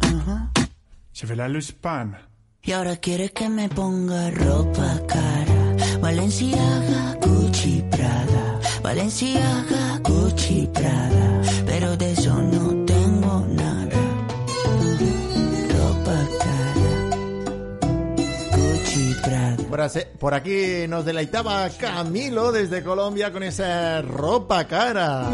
Ajá. 0.00 0.52
Chevela 1.14 1.48
Luspan. 1.48 2.18
Y 2.62 2.72
ahora 2.72 2.96
quiere 2.96 3.30
que 3.30 3.48
me 3.48 3.70
ponga 3.70 4.30
ropa 4.30 5.00
cara. 5.08 5.76
Valenciaga, 6.02 7.16
Gucci, 7.22 7.82
Prada. 7.90 8.45
Valenciaga, 8.86 9.98
Gucci, 10.04 10.68
Prada. 10.72 11.42
Pero 11.66 11.96
de 11.96 12.12
eso 12.12 12.32
no 12.40 12.84
tengo 12.84 13.44
nada. 13.50 14.00
Ropa 15.74 16.18
cara. 16.38 16.88
Gucci, 18.56 19.14
Prada. 19.24 19.56
Por, 19.68 20.18
por 20.20 20.34
aquí 20.34 20.86
nos 20.88 21.04
deleitaba 21.04 21.68
Camilo 21.70 22.52
desde 22.52 22.84
Colombia 22.84 23.32
con 23.32 23.42
esa 23.42 24.02
ropa 24.02 24.68
cara. 24.68 25.30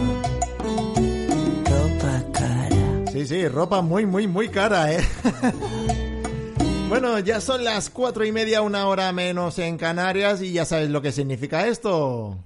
Ropa 1.66 2.24
cara. 2.32 3.12
Sí, 3.12 3.26
sí, 3.26 3.48
ropa 3.48 3.82
muy, 3.82 4.06
muy, 4.06 4.26
muy 4.26 4.48
cara, 4.48 4.94
¿eh? 4.94 5.06
Bueno, 6.88 7.18
ya 7.18 7.40
son 7.40 7.64
las 7.64 7.88
cuatro 7.90 8.24
y 8.24 8.32
media, 8.32 8.60
una 8.60 8.86
hora 8.86 9.12
menos 9.12 9.58
en 9.58 9.76
Canarias 9.78 10.40
y 10.42 10.52
ya 10.52 10.64
sabes 10.66 10.88
lo 10.90 11.00
que 11.00 11.10
significa 11.10 11.66
esto. 11.66 12.38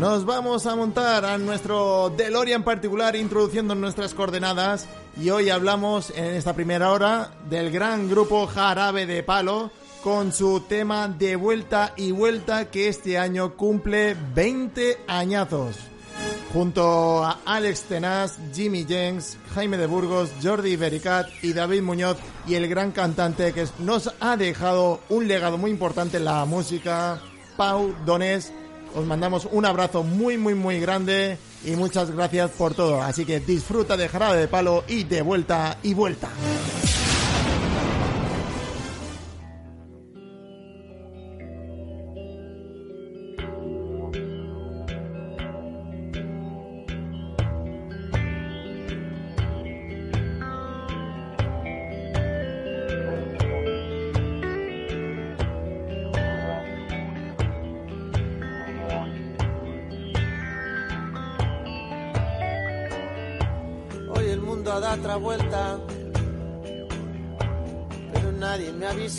Nos 0.00 0.24
vamos 0.24 0.64
a 0.64 0.74
montar 0.74 1.26
a 1.26 1.36
nuestro 1.36 2.08
DeLorean 2.16 2.62
particular 2.62 3.14
introduciendo 3.16 3.74
nuestras 3.74 4.14
coordenadas 4.14 4.88
y 5.20 5.28
hoy 5.28 5.50
hablamos 5.50 6.08
en 6.16 6.36
esta 6.36 6.54
primera 6.54 6.90
hora 6.90 7.32
del 7.50 7.70
gran 7.70 8.08
grupo 8.08 8.46
Jarabe 8.46 9.04
de 9.04 9.22
Palo 9.22 9.70
con 10.02 10.32
su 10.32 10.60
tema 10.60 11.06
de 11.06 11.36
vuelta 11.36 11.92
y 11.98 12.12
vuelta 12.12 12.70
que 12.70 12.88
este 12.88 13.18
año 13.18 13.56
cumple 13.56 14.16
20 14.34 15.00
añazos. 15.06 15.76
Junto 16.50 17.22
a 17.22 17.40
Alex 17.44 17.82
Tenaz, 17.82 18.38
Jimmy 18.54 18.86
James, 18.88 19.36
Jaime 19.54 19.76
de 19.76 19.84
Burgos, 19.84 20.30
Jordi 20.42 20.76
Bericat 20.76 21.28
y 21.42 21.52
David 21.52 21.82
Muñoz 21.82 22.16
y 22.46 22.54
el 22.54 22.68
gran 22.68 22.92
cantante 22.92 23.52
que 23.52 23.66
nos 23.80 24.10
ha 24.18 24.38
dejado 24.38 25.00
un 25.10 25.28
legado 25.28 25.58
muy 25.58 25.70
importante 25.70 26.16
en 26.16 26.24
la 26.24 26.46
música, 26.46 27.20
Pau 27.58 27.94
Donés, 28.06 28.50
Os 28.94 29.06
mandamos 29.06 29.48
un 29.50 29.64
abrazo 29.64 30.02
muy, 30.02 30.36
muy, 30.36 30.54
muy 30.54 30.80
grande 30.80 31.38
y 31.64 31.72
muchas 31.72 32.10
gracias 32.10 32.50
por 32.50 32.74
todo. 32.74 33.02
Así 33.02 33.24
que 33.24 33.40
disfruta 33.40 33.96
de 33.96 34.08
Jarabe 34.08 34.38
de 34.38 34.48
Palo 34.48 34.84
y 34.88 35.04
de 35.04 35.22
vuelta 35.22 35.78
y 35.82 35.94
vuelta. 35.94 36.28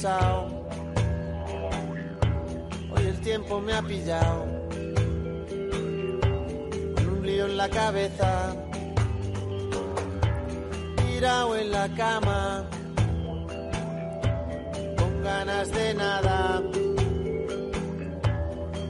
Hoy 0.04 0.10
el 3.06 3.22
tiempo 3.22 3.62
me 3.62 3.72
ha 3.74 3.84
pillado, 3.84 4.48
con 6.96 7.08
un 7.08 7.24
lío 7.24 7.46
en 7.46 7.56
la 7.56 7.70
cabeza, 7.70 8.56
tirado 10.96 11.56
en 11.56 11.72
la 11.72 11.88
cama, 11.90 12.68
con 14.98 15.22
ganas 15.22 15.72
de 15.72 15.94
nada. 15.94 16.64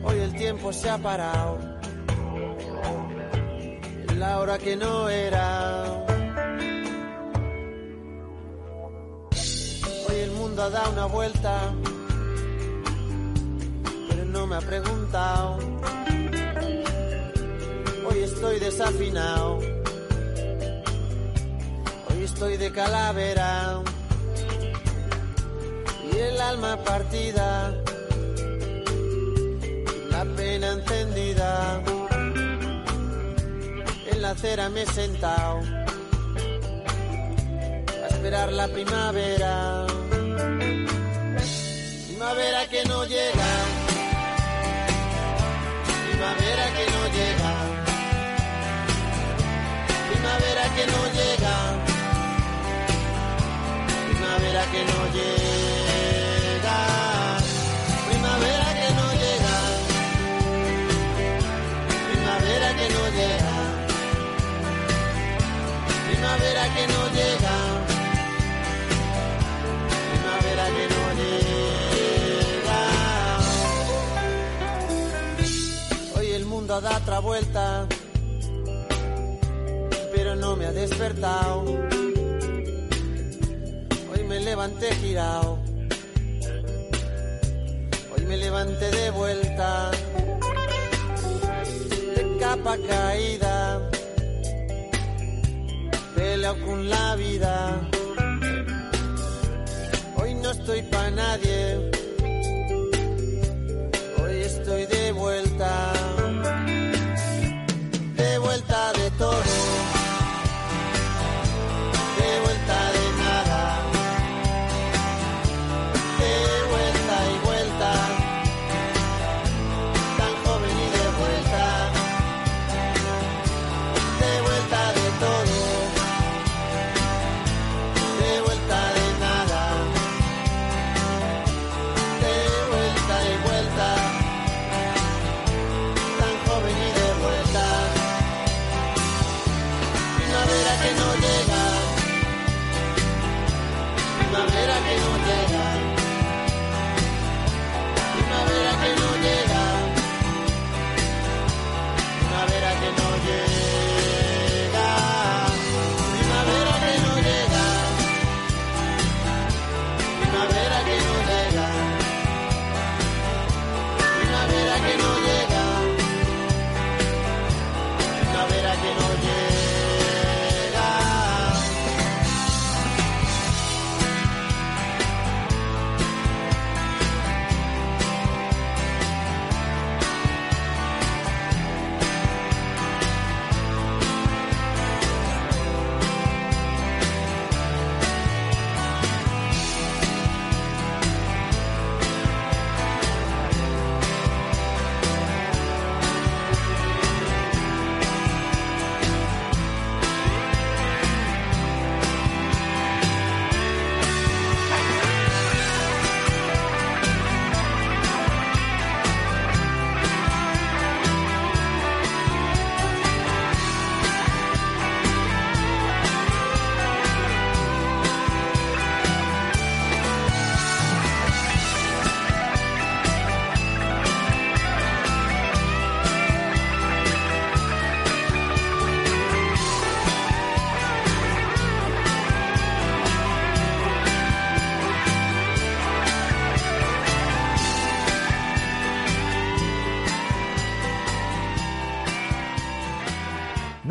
Hoy 0.06 0.17
el 0.17 0.34
tiempo 0.34 0.71
se 0.71 0.89
ha 0.89 0.97
parado. 0.97 1.60
En 4.08 4.17
la 4.17 4.39
hora 4.39 4.58
que 4.58 4.78
no 4.78 5.10
era. 5.10 6.01
Mundo 10.52 10.70
dado 10.70 10.92
una 10.92 11.06
vuelta, 11.06 11.74
pero 14.10 14.26
no 14.26 14.48
me 14.48 14.58
ha 14.58 14.60
preguntado. 14.60 15.60
Hoy 18.06 18.20
estoy 18.20 18.60
desafinado, 18.60 19.60
hoy 22.10 22.24
estoy 22.24 22.58
de 22.58 22.70
calavera 22.74 23.82
y 26.12 26.18
el 26.18 26.42
alma 26.42 26.76
partida, 26.84 27.74
la 30.10 30.26
pena 30.36 30.72
encendida 30.74 31.82
en 34.12 34.22
la 34.22 34.32
acera 34.32 34.68
me 34.68 34.82
he 34.82 34.86
sentado 34.86 35.62
a 38.04 38.08
esperar 38.10 38.52
la 38.52 38.68
primavera. 38.68 39.90
Primavera 42.32 42.65
que 42.65 42.86
no 42.86 43.04
llega, 43.04 43.50
primavera 46.08 46.65
que 46.78 46.86
no 46.94 47.02
llega, 47.17 47.52
primavera 50.10 50.63
que 50.76 50.86
no 50.94 51.02
llega, 51.17 51.56
primavera 54.08 54.63
que 54.72 54.82
no 54.86 55.00
llega, 55.13 55.51
Da 76.82 76.98
otra 76.98 77.20
vuelta, 77.20 77.88
pero 80.15 80.36
no 80.36 80.56
me 80.56 80.65
ha 80.65 80.72
despertado. 80.72 81.63
Hoy 84.12 84.24
me 84.28 84.39
levanté 84.39 84.96
girado, 84.96 85.60
hoy 88.15 88.26
me 88.26 88.38
levanté 88.38 88.89
de 88.89 89.12
vuelta, 89.12 89.91
de 92.15 92.38
capa 92.39 92.78
caída 92.88 93.91
peleo 96.15 96.56
con 96.65 96.89
la 96.89 97.15
vida. 97.15 97.82
Hoy 100.17 100.34
no 100.36 100.52
estoy 100.52 100.82
pa' 100.84 101.10
nadie. 101.12 101.91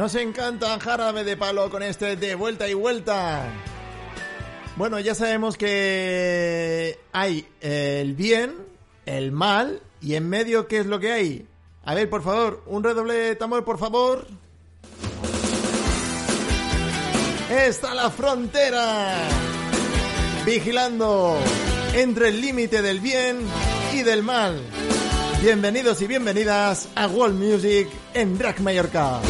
Nos 0.01 0.15
encanta 0.15 0.81
Jarabe 0.81 1.25
de 1.25 1.37
Palo 1.37 1.69
con 1.69 1.83
este 1.83 2.17
de 2.17 2.35
vuelta 2.35 2.67
y 2.67 2.73
vuelta. 2.73 3.53
Bueno, 4.77 4.99
ya 4.99 5.15
sabemos 5.15 5.59
que 5.59 6.99
hay 7.13 7.47
el 7.61 8.15
bien, 8.15 8.55
el 9.05 9.31
mal 9.31 9.83
y 10.01 10.15
en 10.15 10.27
medio, 10.27 10.69
¿qué 10.69 10.79
es 10.79 10.87
lo 10.87 11.01
que 11.01 11.13
hay? 11.13 11.47
A 11.85 11.95
ver, 11.95 12.09
por 12.09 12.23
favor, 12.23 12.63
un 12.65 12.83
redoble 12.83 13.13
de 13.13 13.37
tambor, 13.37 13.63
por 13.63 13.79
favor. 13.79 14.27
Está 17.51 17.95
la 17.95 18.09
frontera. 18.09 19.29
Vigilando 20.47 21.37
entre 21.93 22.29
el 22.29 22.41
límite 22.41 22.81
del 22.81 23.01
bien 23.01 23.41
y 23.93 24.03
del 24.03 24.23
mal. 24.23 24.63
Bienvenidos 25.43 26.01
y 26.01 26.07
bienvenidas 26.07 26.89
a 26.95 27.07
World 27.07 27.39
Music 27.39 27.87
en 28.15 28.39
Rack 28.39 28.61
Mallorca. 28.61 29.21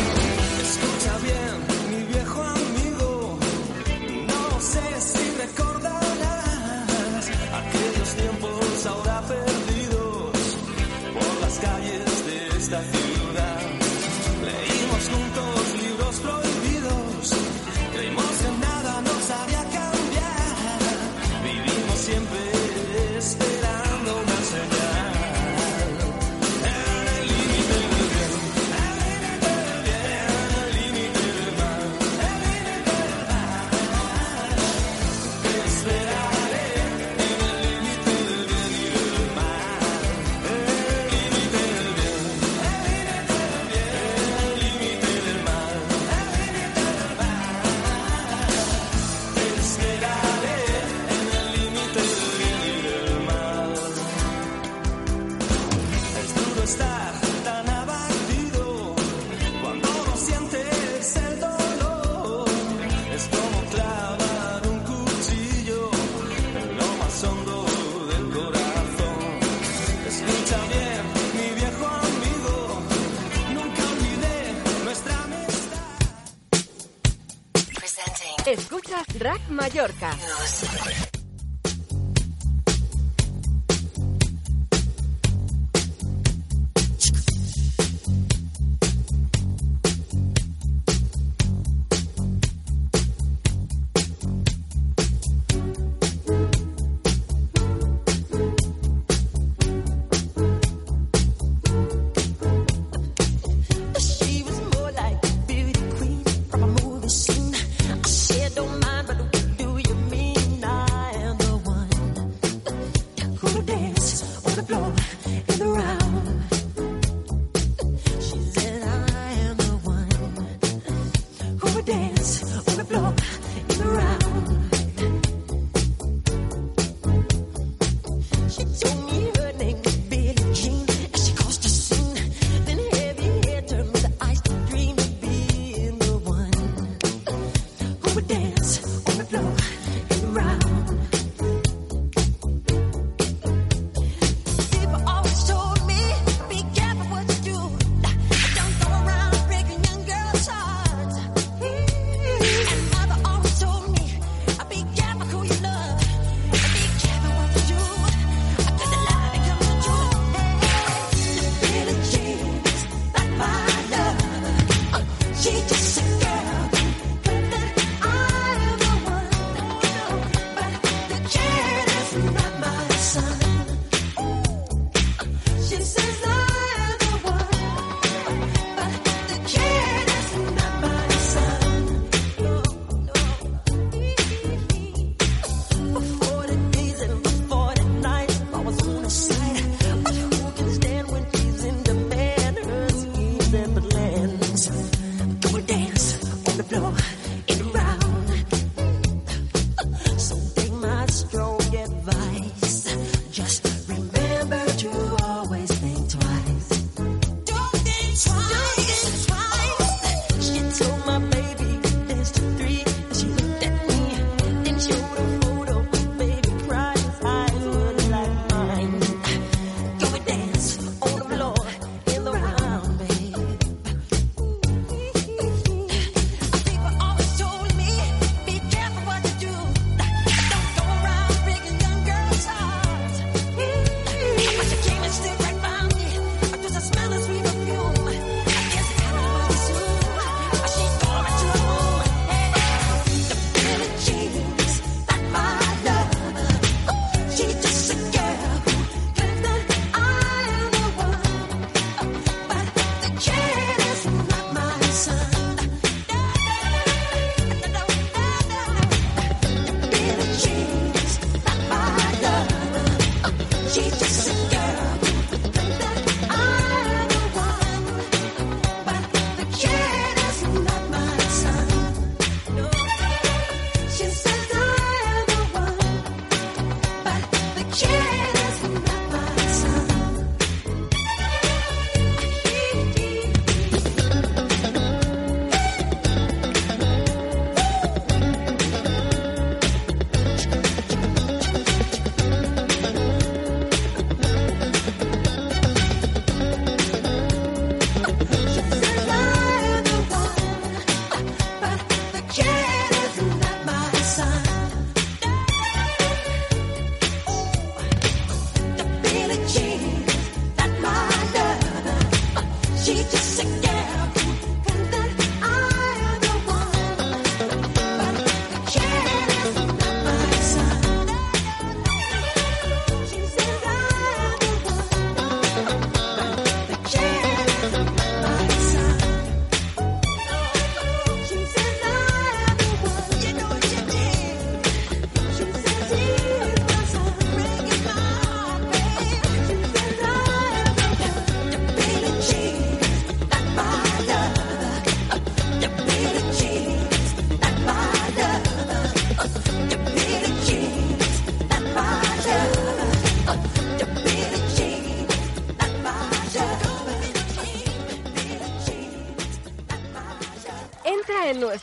Escuchas 78.47 79.07
Rack 79.19 79.49
Mallorca. 79.51 80.17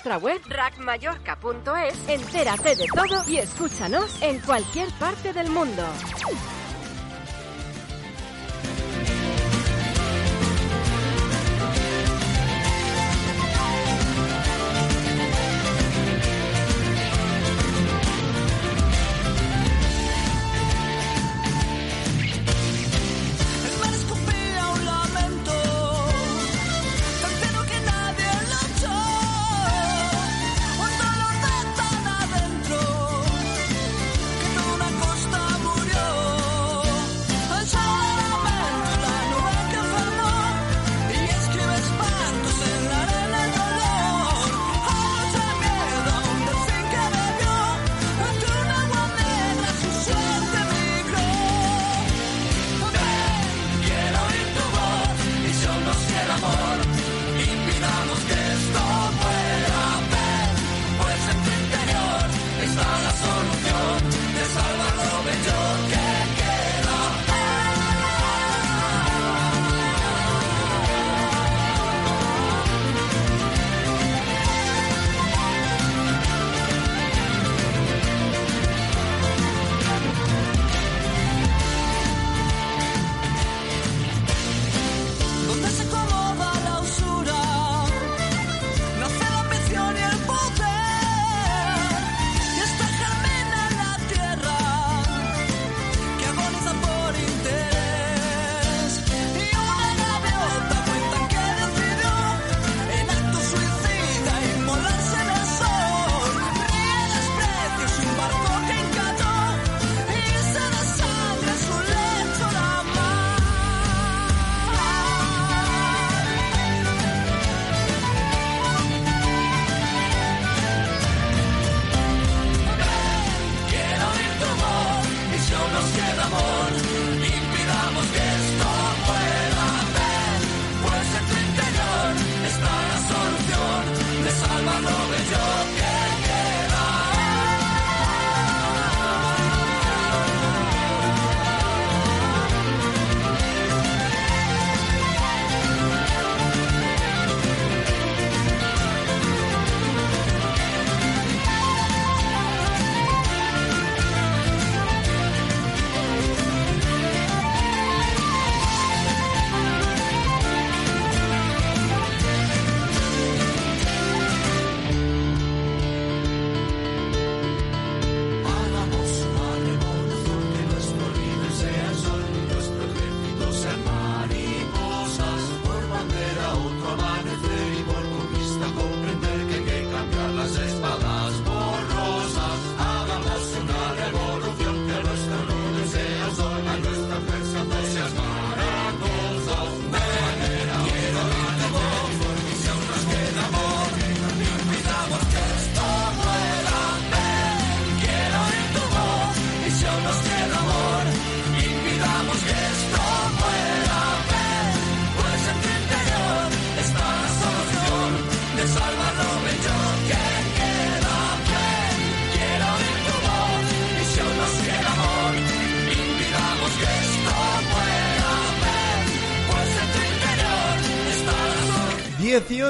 nuestra 0.07 0.17
web 0.17 0.41
rackmallorca.es. 0.47 2.09
Entérate 2.09 2.75
de 2.75 2.85
todo 2.87 3.29
y 3.29 3.37
escúchanos 3.37 4.21
en 4.21 4.39
cualquier 4.39 4.89
parte 4.93 5.33
del 5.33 5.49
mundo. 5.49 5.83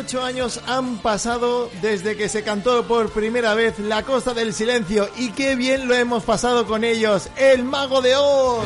18 0.08 0.26
años 0.26 0.62
han 0.68 1.00
pasado 1.00 1.70
desde 1.82 2.16
que 2.16 2.30
se 2.30 2.42
cantó 2.42 2.88
por 2.88 3.10
primera 3.10 3.54
vez 3.56 3.78
La 3.78 4.04
Costa 4.04 4.34
del 4.34 4.54
Silencio 4.54 5.10
y 5.18 5.32
qué 5.32 5.58
bien 5.58 5.86
lo 5.86 5.96
hemos 5.96 6.24
pasado 6.24 6.66
con 6.66 6.86
ellos, 6.86 7.28
el 7.36 7.66
mago 7.66 8.02
de 8.02 8.16
Oz. 8.16 8.64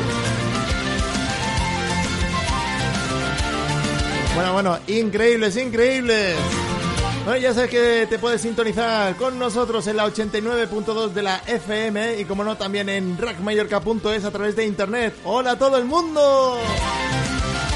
Bueno, 4.35 4.53
bueno, 4.53 4.77
increíbles, 4.85 5.57
increíbles. 5.57 6.35
Bueno, 7.25 7.39
ya 7.39 7.55
sabes 7.55 7.71
que 7.71 8.05
te 8.07 8.19
puedes 8.19 8.41
sintonizar 8.41 9.15
con 9.15 9.39
nosotros 9.39 9.87
en 9.87 9.97
la 9.97 10.05
89.2 10.05 11.09
de 11.09 11.23
la 11.23 11.37
FM 11.47 12.19
y 12.19 12.25
como 12.25 12.43
no 12.43 12.55
también 12.55 12.87
en 12.87 13.17
rackmallorca.es 13.17 14.25
a 14.25 14.31
través 14.31 14.55
de 14.55 14.67
internet. 14.67 15.15
¡Hola 15.23 15.51
a 15.51 15.57
todo 15.57 15.77
el 15.77 15.85
mundo! 15.85 16.59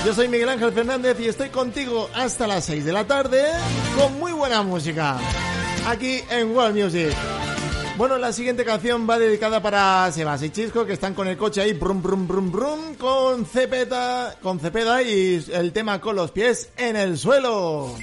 Yo 0.05 0.13
soy 0.13 0.27
Miguel 0.27 0.49
Ángel 0.49 0.71
Fernández 0.71 1.19
y 1.19 1.27
estoy 1.27 1.49
contigo 1.49 2.11
hasta 2.13 2.45
las 2.45 2.65
6 2.65 2.85
de 2.85 2.93
la 2.93 3.07
tarde 3.07 3.43
con 3.97 4.19
muy 4.19 4.33
buena 4.33 4.61
música. 4.61 5.17
Aquí 5.87 6.21
en 6.29 6.55
World 6.55 6.77
Music. 6.77 7.11
Bueno, 7.97 8.19
la 8.19 8.31
siguiente 8.31 8.63
canción 8.63 9.09
va 9.09 9.17
dedicada 9.17 9.63
para 9.63 10.11
Sebas 10.11 10.43
y 10.43 10.51
Chisco, 10.51 10.85
que 10.85 10.93
están 10.93 11.15
con 11.15 11.27
el 11.27 11.37
coche 11.37 11.61
ahí, 11.61 11.73
brum, 11.73 12.03
brum, 12.03 12.27
brum, 12.27 12.51
brum, 12.51 12.95
con 12.95 13.47
Cepeda, 13.47 14.35
con 14.43 14.59
Cepeda 14.59 15.01
y 15.01 15.43
el 15.51 15.73
tema 15.73 15.99
con 15.99 16.15
los 16.15 16.29
pies 16.29 16.69
en 16.77 16.97
el 16.97 17.17
suelo. 17.17 17.95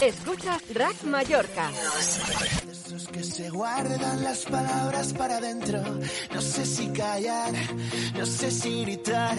Escucha 0.00 0.58
Rack 0.74 1.04
Mallorca. 1.04 1.70
Se 3.40 3.48
guardan 3.48 4.22
las 4.22 4.44
palabras 4.44 5.14
para 5.14 5.38
adentro. 5.38 5.80
No 6.34 6.42
sé 6.42 6.66
si 6.66 6.88
callar, 6.88 7.54
no 8.14 8.26
sé 8.26 8.50
si 8.50 8.82
gritar. 8.82 9.38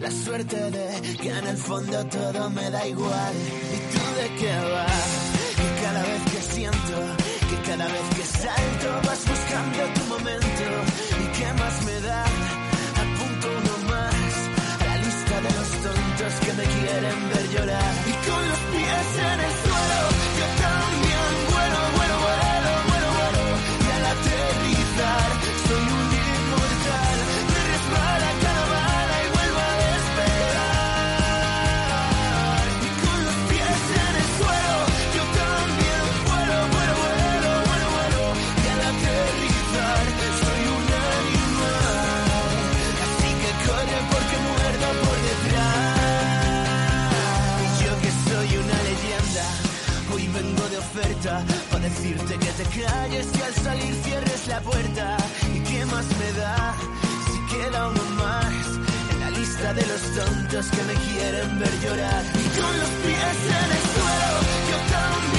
La 0.00 0.10
suerte 0.10 0.70
de 0.70 1.18
que 1.18 1.28
en 1.28 1.46
el 1.48 1.56
fondo 1.58 2.06
todo 2.06 2.48
me 2.48 2.70
da 2.70 2.88
igual. 2.88 3.34
¿Y 3.74 3.92
tú 3.92 4.02
de 4.18 4.36
qué 4.40 4.56
vas? 4.72 5.43
Que 52.74 52.82
calles 52.82 53.26
y 53.38 53.42
al 53.42 53.54
salir 53.54 53.94
cierres 54.02 54.46
la 54.48 54.60
puerta. 54.60 55.16
¿Y 55.54 55.60
qué 55.60 55.86
más 55.86 56.06
me 56.20 56.32
da 56.40 56.74
si 57.26 57.54
queda 57.54 57.88
uno 57.88 58.04
más 58.16 58.54
en 59.12 59.20
la 59.20 59.30
lista 59.30 59.74
de 59.74 59.86
los 59.86 60.02
tontos 60.18 60.66
que 60.66 60.82
me 60.84 60.94
quieren 61.06 61.58
ver 61.58 61.80
llorar? 61.80 62.22
Y 62.44 62.60
con 62.60 62.78
los 62.80 62.92
pies 63.04 63.38
en 63.60 63.70
el 63.78 63.84
suelo, 63.94 64.30
yo 64.70 64.78
también 64.92 65.33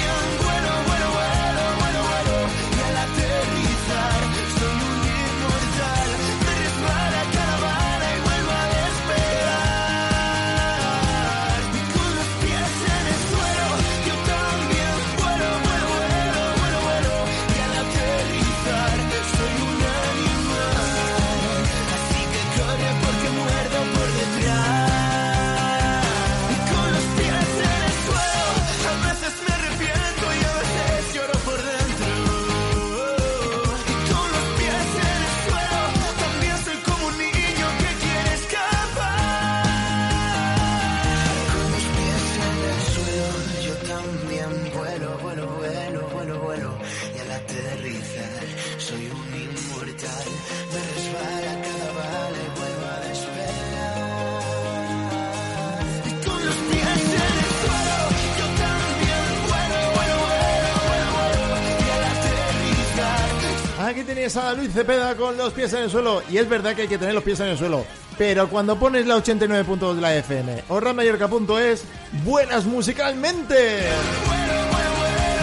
Tenéis 64.06 64.38
a 64.38 64.53
Luis 64.53 64.72
Cepeda 64.72 65.16
con 65.16 65.36
los 65.36 65.51
pies 65.53 65.74
en 65.74 65.84
el 65.84 65.89
suelo. 65.89 66.22
Y 66.30 66.38
es 66.38 66.47
verdad 66.47 66.76
que 66.76 66.84
hay 66.84 66.88
que 66.88 66.97
tener 66.97 67.16
los 67.16 67.24
pies 67.24 67.39
en 67.39 67.47
el 67.47 67.58
suelo. 67.58 67.84
Pero 68.18 68.47
cuando 68.49 68.78
pones 68.78 69.08
la 69.08 69.18
89.2 69.18 69.95
de 69.95 70.01
la 70.01 70.16
FM 70.16 70.64
o 70.70 70.80
radmallorca.es, 70.80 71.84
buenas 72.24 72.66
musicalmente. 72.66 73.82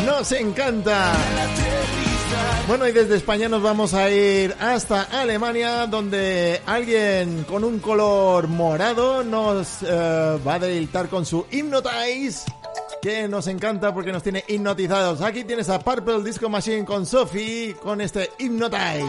Nos 0.06 0.30
encanta. 0.32 1.12
Bueno, 2.68 2.86
y 2.86 2.92
desde 2.92 3.16
España 3.16 3.48
nos 3.48 3.62
vamos 3.62 3.92
a 3.92 4.08
ir 4.08 4.54
hasta 4.60 5.02
Alemania, 5.02 5.86
donde 5.88 6.62
alguien 6.64 7.44
con 7.44 7.64
un 7.64 7.80
color 7.80 8.46
morado 8.46 9.24
nos 9.24 9.82
eh, 9.82 10.38
va 10.46 10.54
a 10.54 10.58
deleitar 10.60 11.08
con 11.08 11.26
su 11.26 11.44
Hypnotize, 11.50 12.44
que 13.02 13.26
nos 13.26 13.48
encanta 13.48 13.92
porque 13.92 14.12
nos 14.12 14.22
tiene 14.22 14.44
hipnotizados. 14.46 15.20
Aquí 15.22 15.42
tienes 15.42 15.68
a 15.68 15.80
Purple 15.80 16.22
Disco 16.22 16.48
Machine 16.48 16.84
con 16.84 17.04
Sophie, 17.04 17.74
con 17.74 18.00
este 18.00 18.30
Hypnotize. 18.38 19.04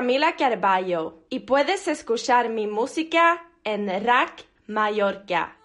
Camila 0.00 0.34
Carballo 0.34 1.26
y 1.28 1.40
puedes 1.40 1.86
escuchar 1.86 2.48
mi 2.48 2.66
música 2.66 3.50
en 3.64 3.86
Rack 4.02 4.46
Mallorca. 4.66 5.59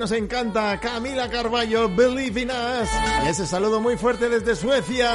Nos 0.00 0.12
encanta 0.12 0.80
Camila 0.80 1.28
Carballo, 1.28 1.86
Believe 1.94 2.40
in 2.40 2.50
Us. 2.50 2.88
Y 3.26 3.28
ese 3.28 3.46
saludo 3.46 3.80
muy 3.80 3.98
fuerte 3.98 4.30
desde 4.30 4.56
Suecia. 4.56 5.12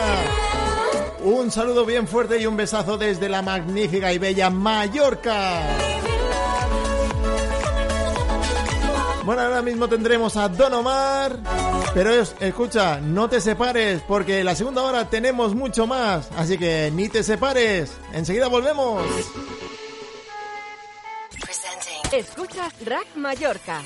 Un 1.24 1.50
saludo 1.52 1.86
bien 1.88 2.08
fuerte 2.08 2.38
y 2.40 2.46
un 2.46 2.56
besazo 2.56 2.96
desde 2.96 3.28
la 3.28 3.42
magnífica 3.42 4.14
y 4.14 4.20
bella 4.20 4.52
Mallorca. 4.52 5.62
Bueno, 9.24 9.42
ahora 9.42 9.64
mismo 9.64 9.90
tendremos 9.90 10.38
a 10.38 10.50
Don 10.50 10.72
Omar. 10.76 11.36
Pero 11.96 12.12
es- 12.12 12.36
escucha, 12.40 13.00
no 13.02 13.28
te 13.28 13.42
separes 13.42 14.04
porque 14.08 14.44
la 14.44 14.54
segunda 14.56 14.84
hora 14.84 15.10
tenemos 15.10 15.56
mucho 15.56 15.88
más. 15.88 16.30
Así 16.38 16.60
que 16.60 16.92
ni 16.94 17.10
te 17.10 17.24
separes. 17.24 17.90
Enseguida 18.14 18.48
volvemos. 18.50 19.04
Escuchas 22.12 22.72
Rack 22.86 23.08
Mallorca. 23.16 23.82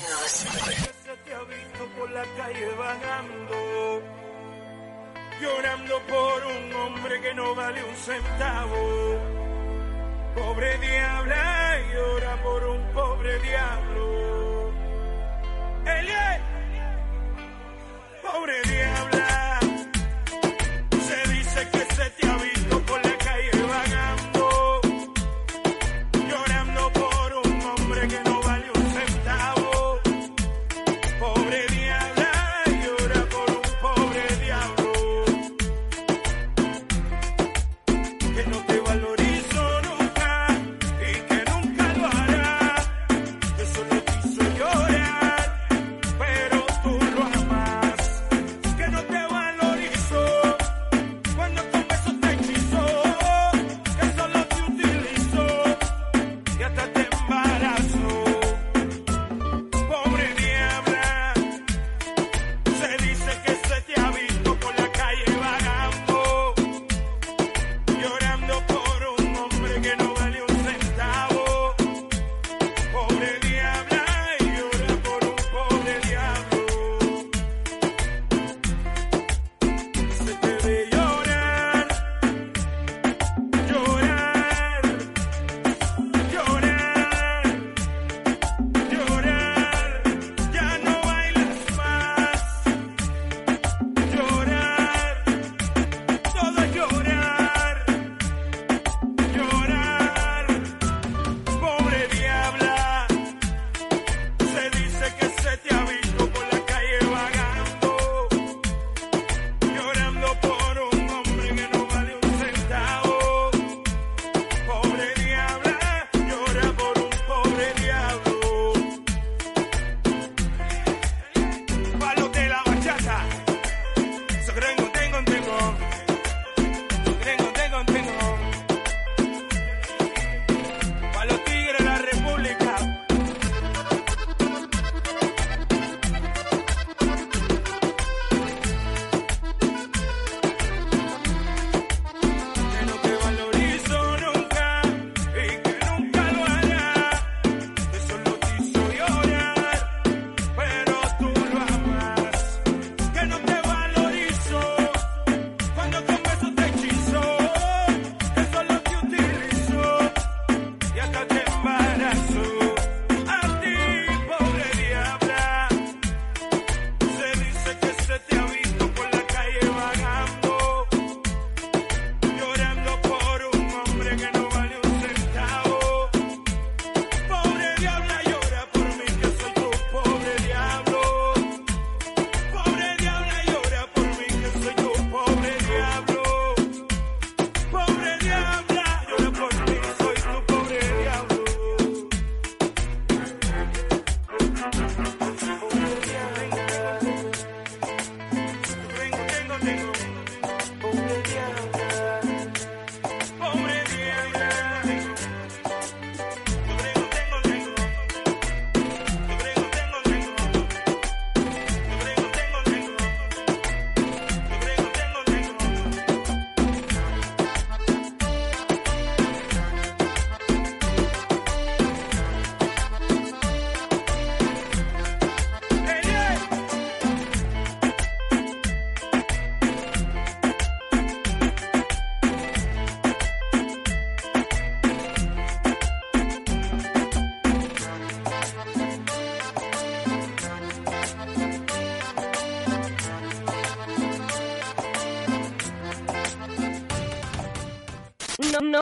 La 2.20 2.26
calle 2.36 2.68
vagando, 2.76 4.02
llorando 5.40 5.94
por 6.12 6.38
un 6.54 6.72
hombre 6.74 7.20
que 7.22 7.32
no 7.34 7.54
vale 7.54 7.82
un 7.82 7.94
centavo. 7.94 8.82
Pobre 10.34 10.78
diabla 10.78 11.78
llora 11.92 12.42
por 12.42 12.62
un 12.64 12.82
pobre 12.92 13.38
diablo. 13.38 14.72
Elie, 15.98 16.28
pobre 18.22 18.56
diabla, 18.70 19.19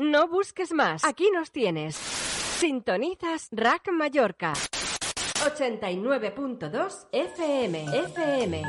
no, 0.00 0.28
busques 0.28 0.72
más. 0.72 1.04
Aquí 1.04 1.30
nos 1.30 1.50
tienes. 1.50 1.96
Sintonizas 1.96 3.48
Rack 3.52 3.90
Mallorca. 3.92 4.54
89.2 4.54 7.06
FM. 7.12 7.84
FM. 8.04 8.62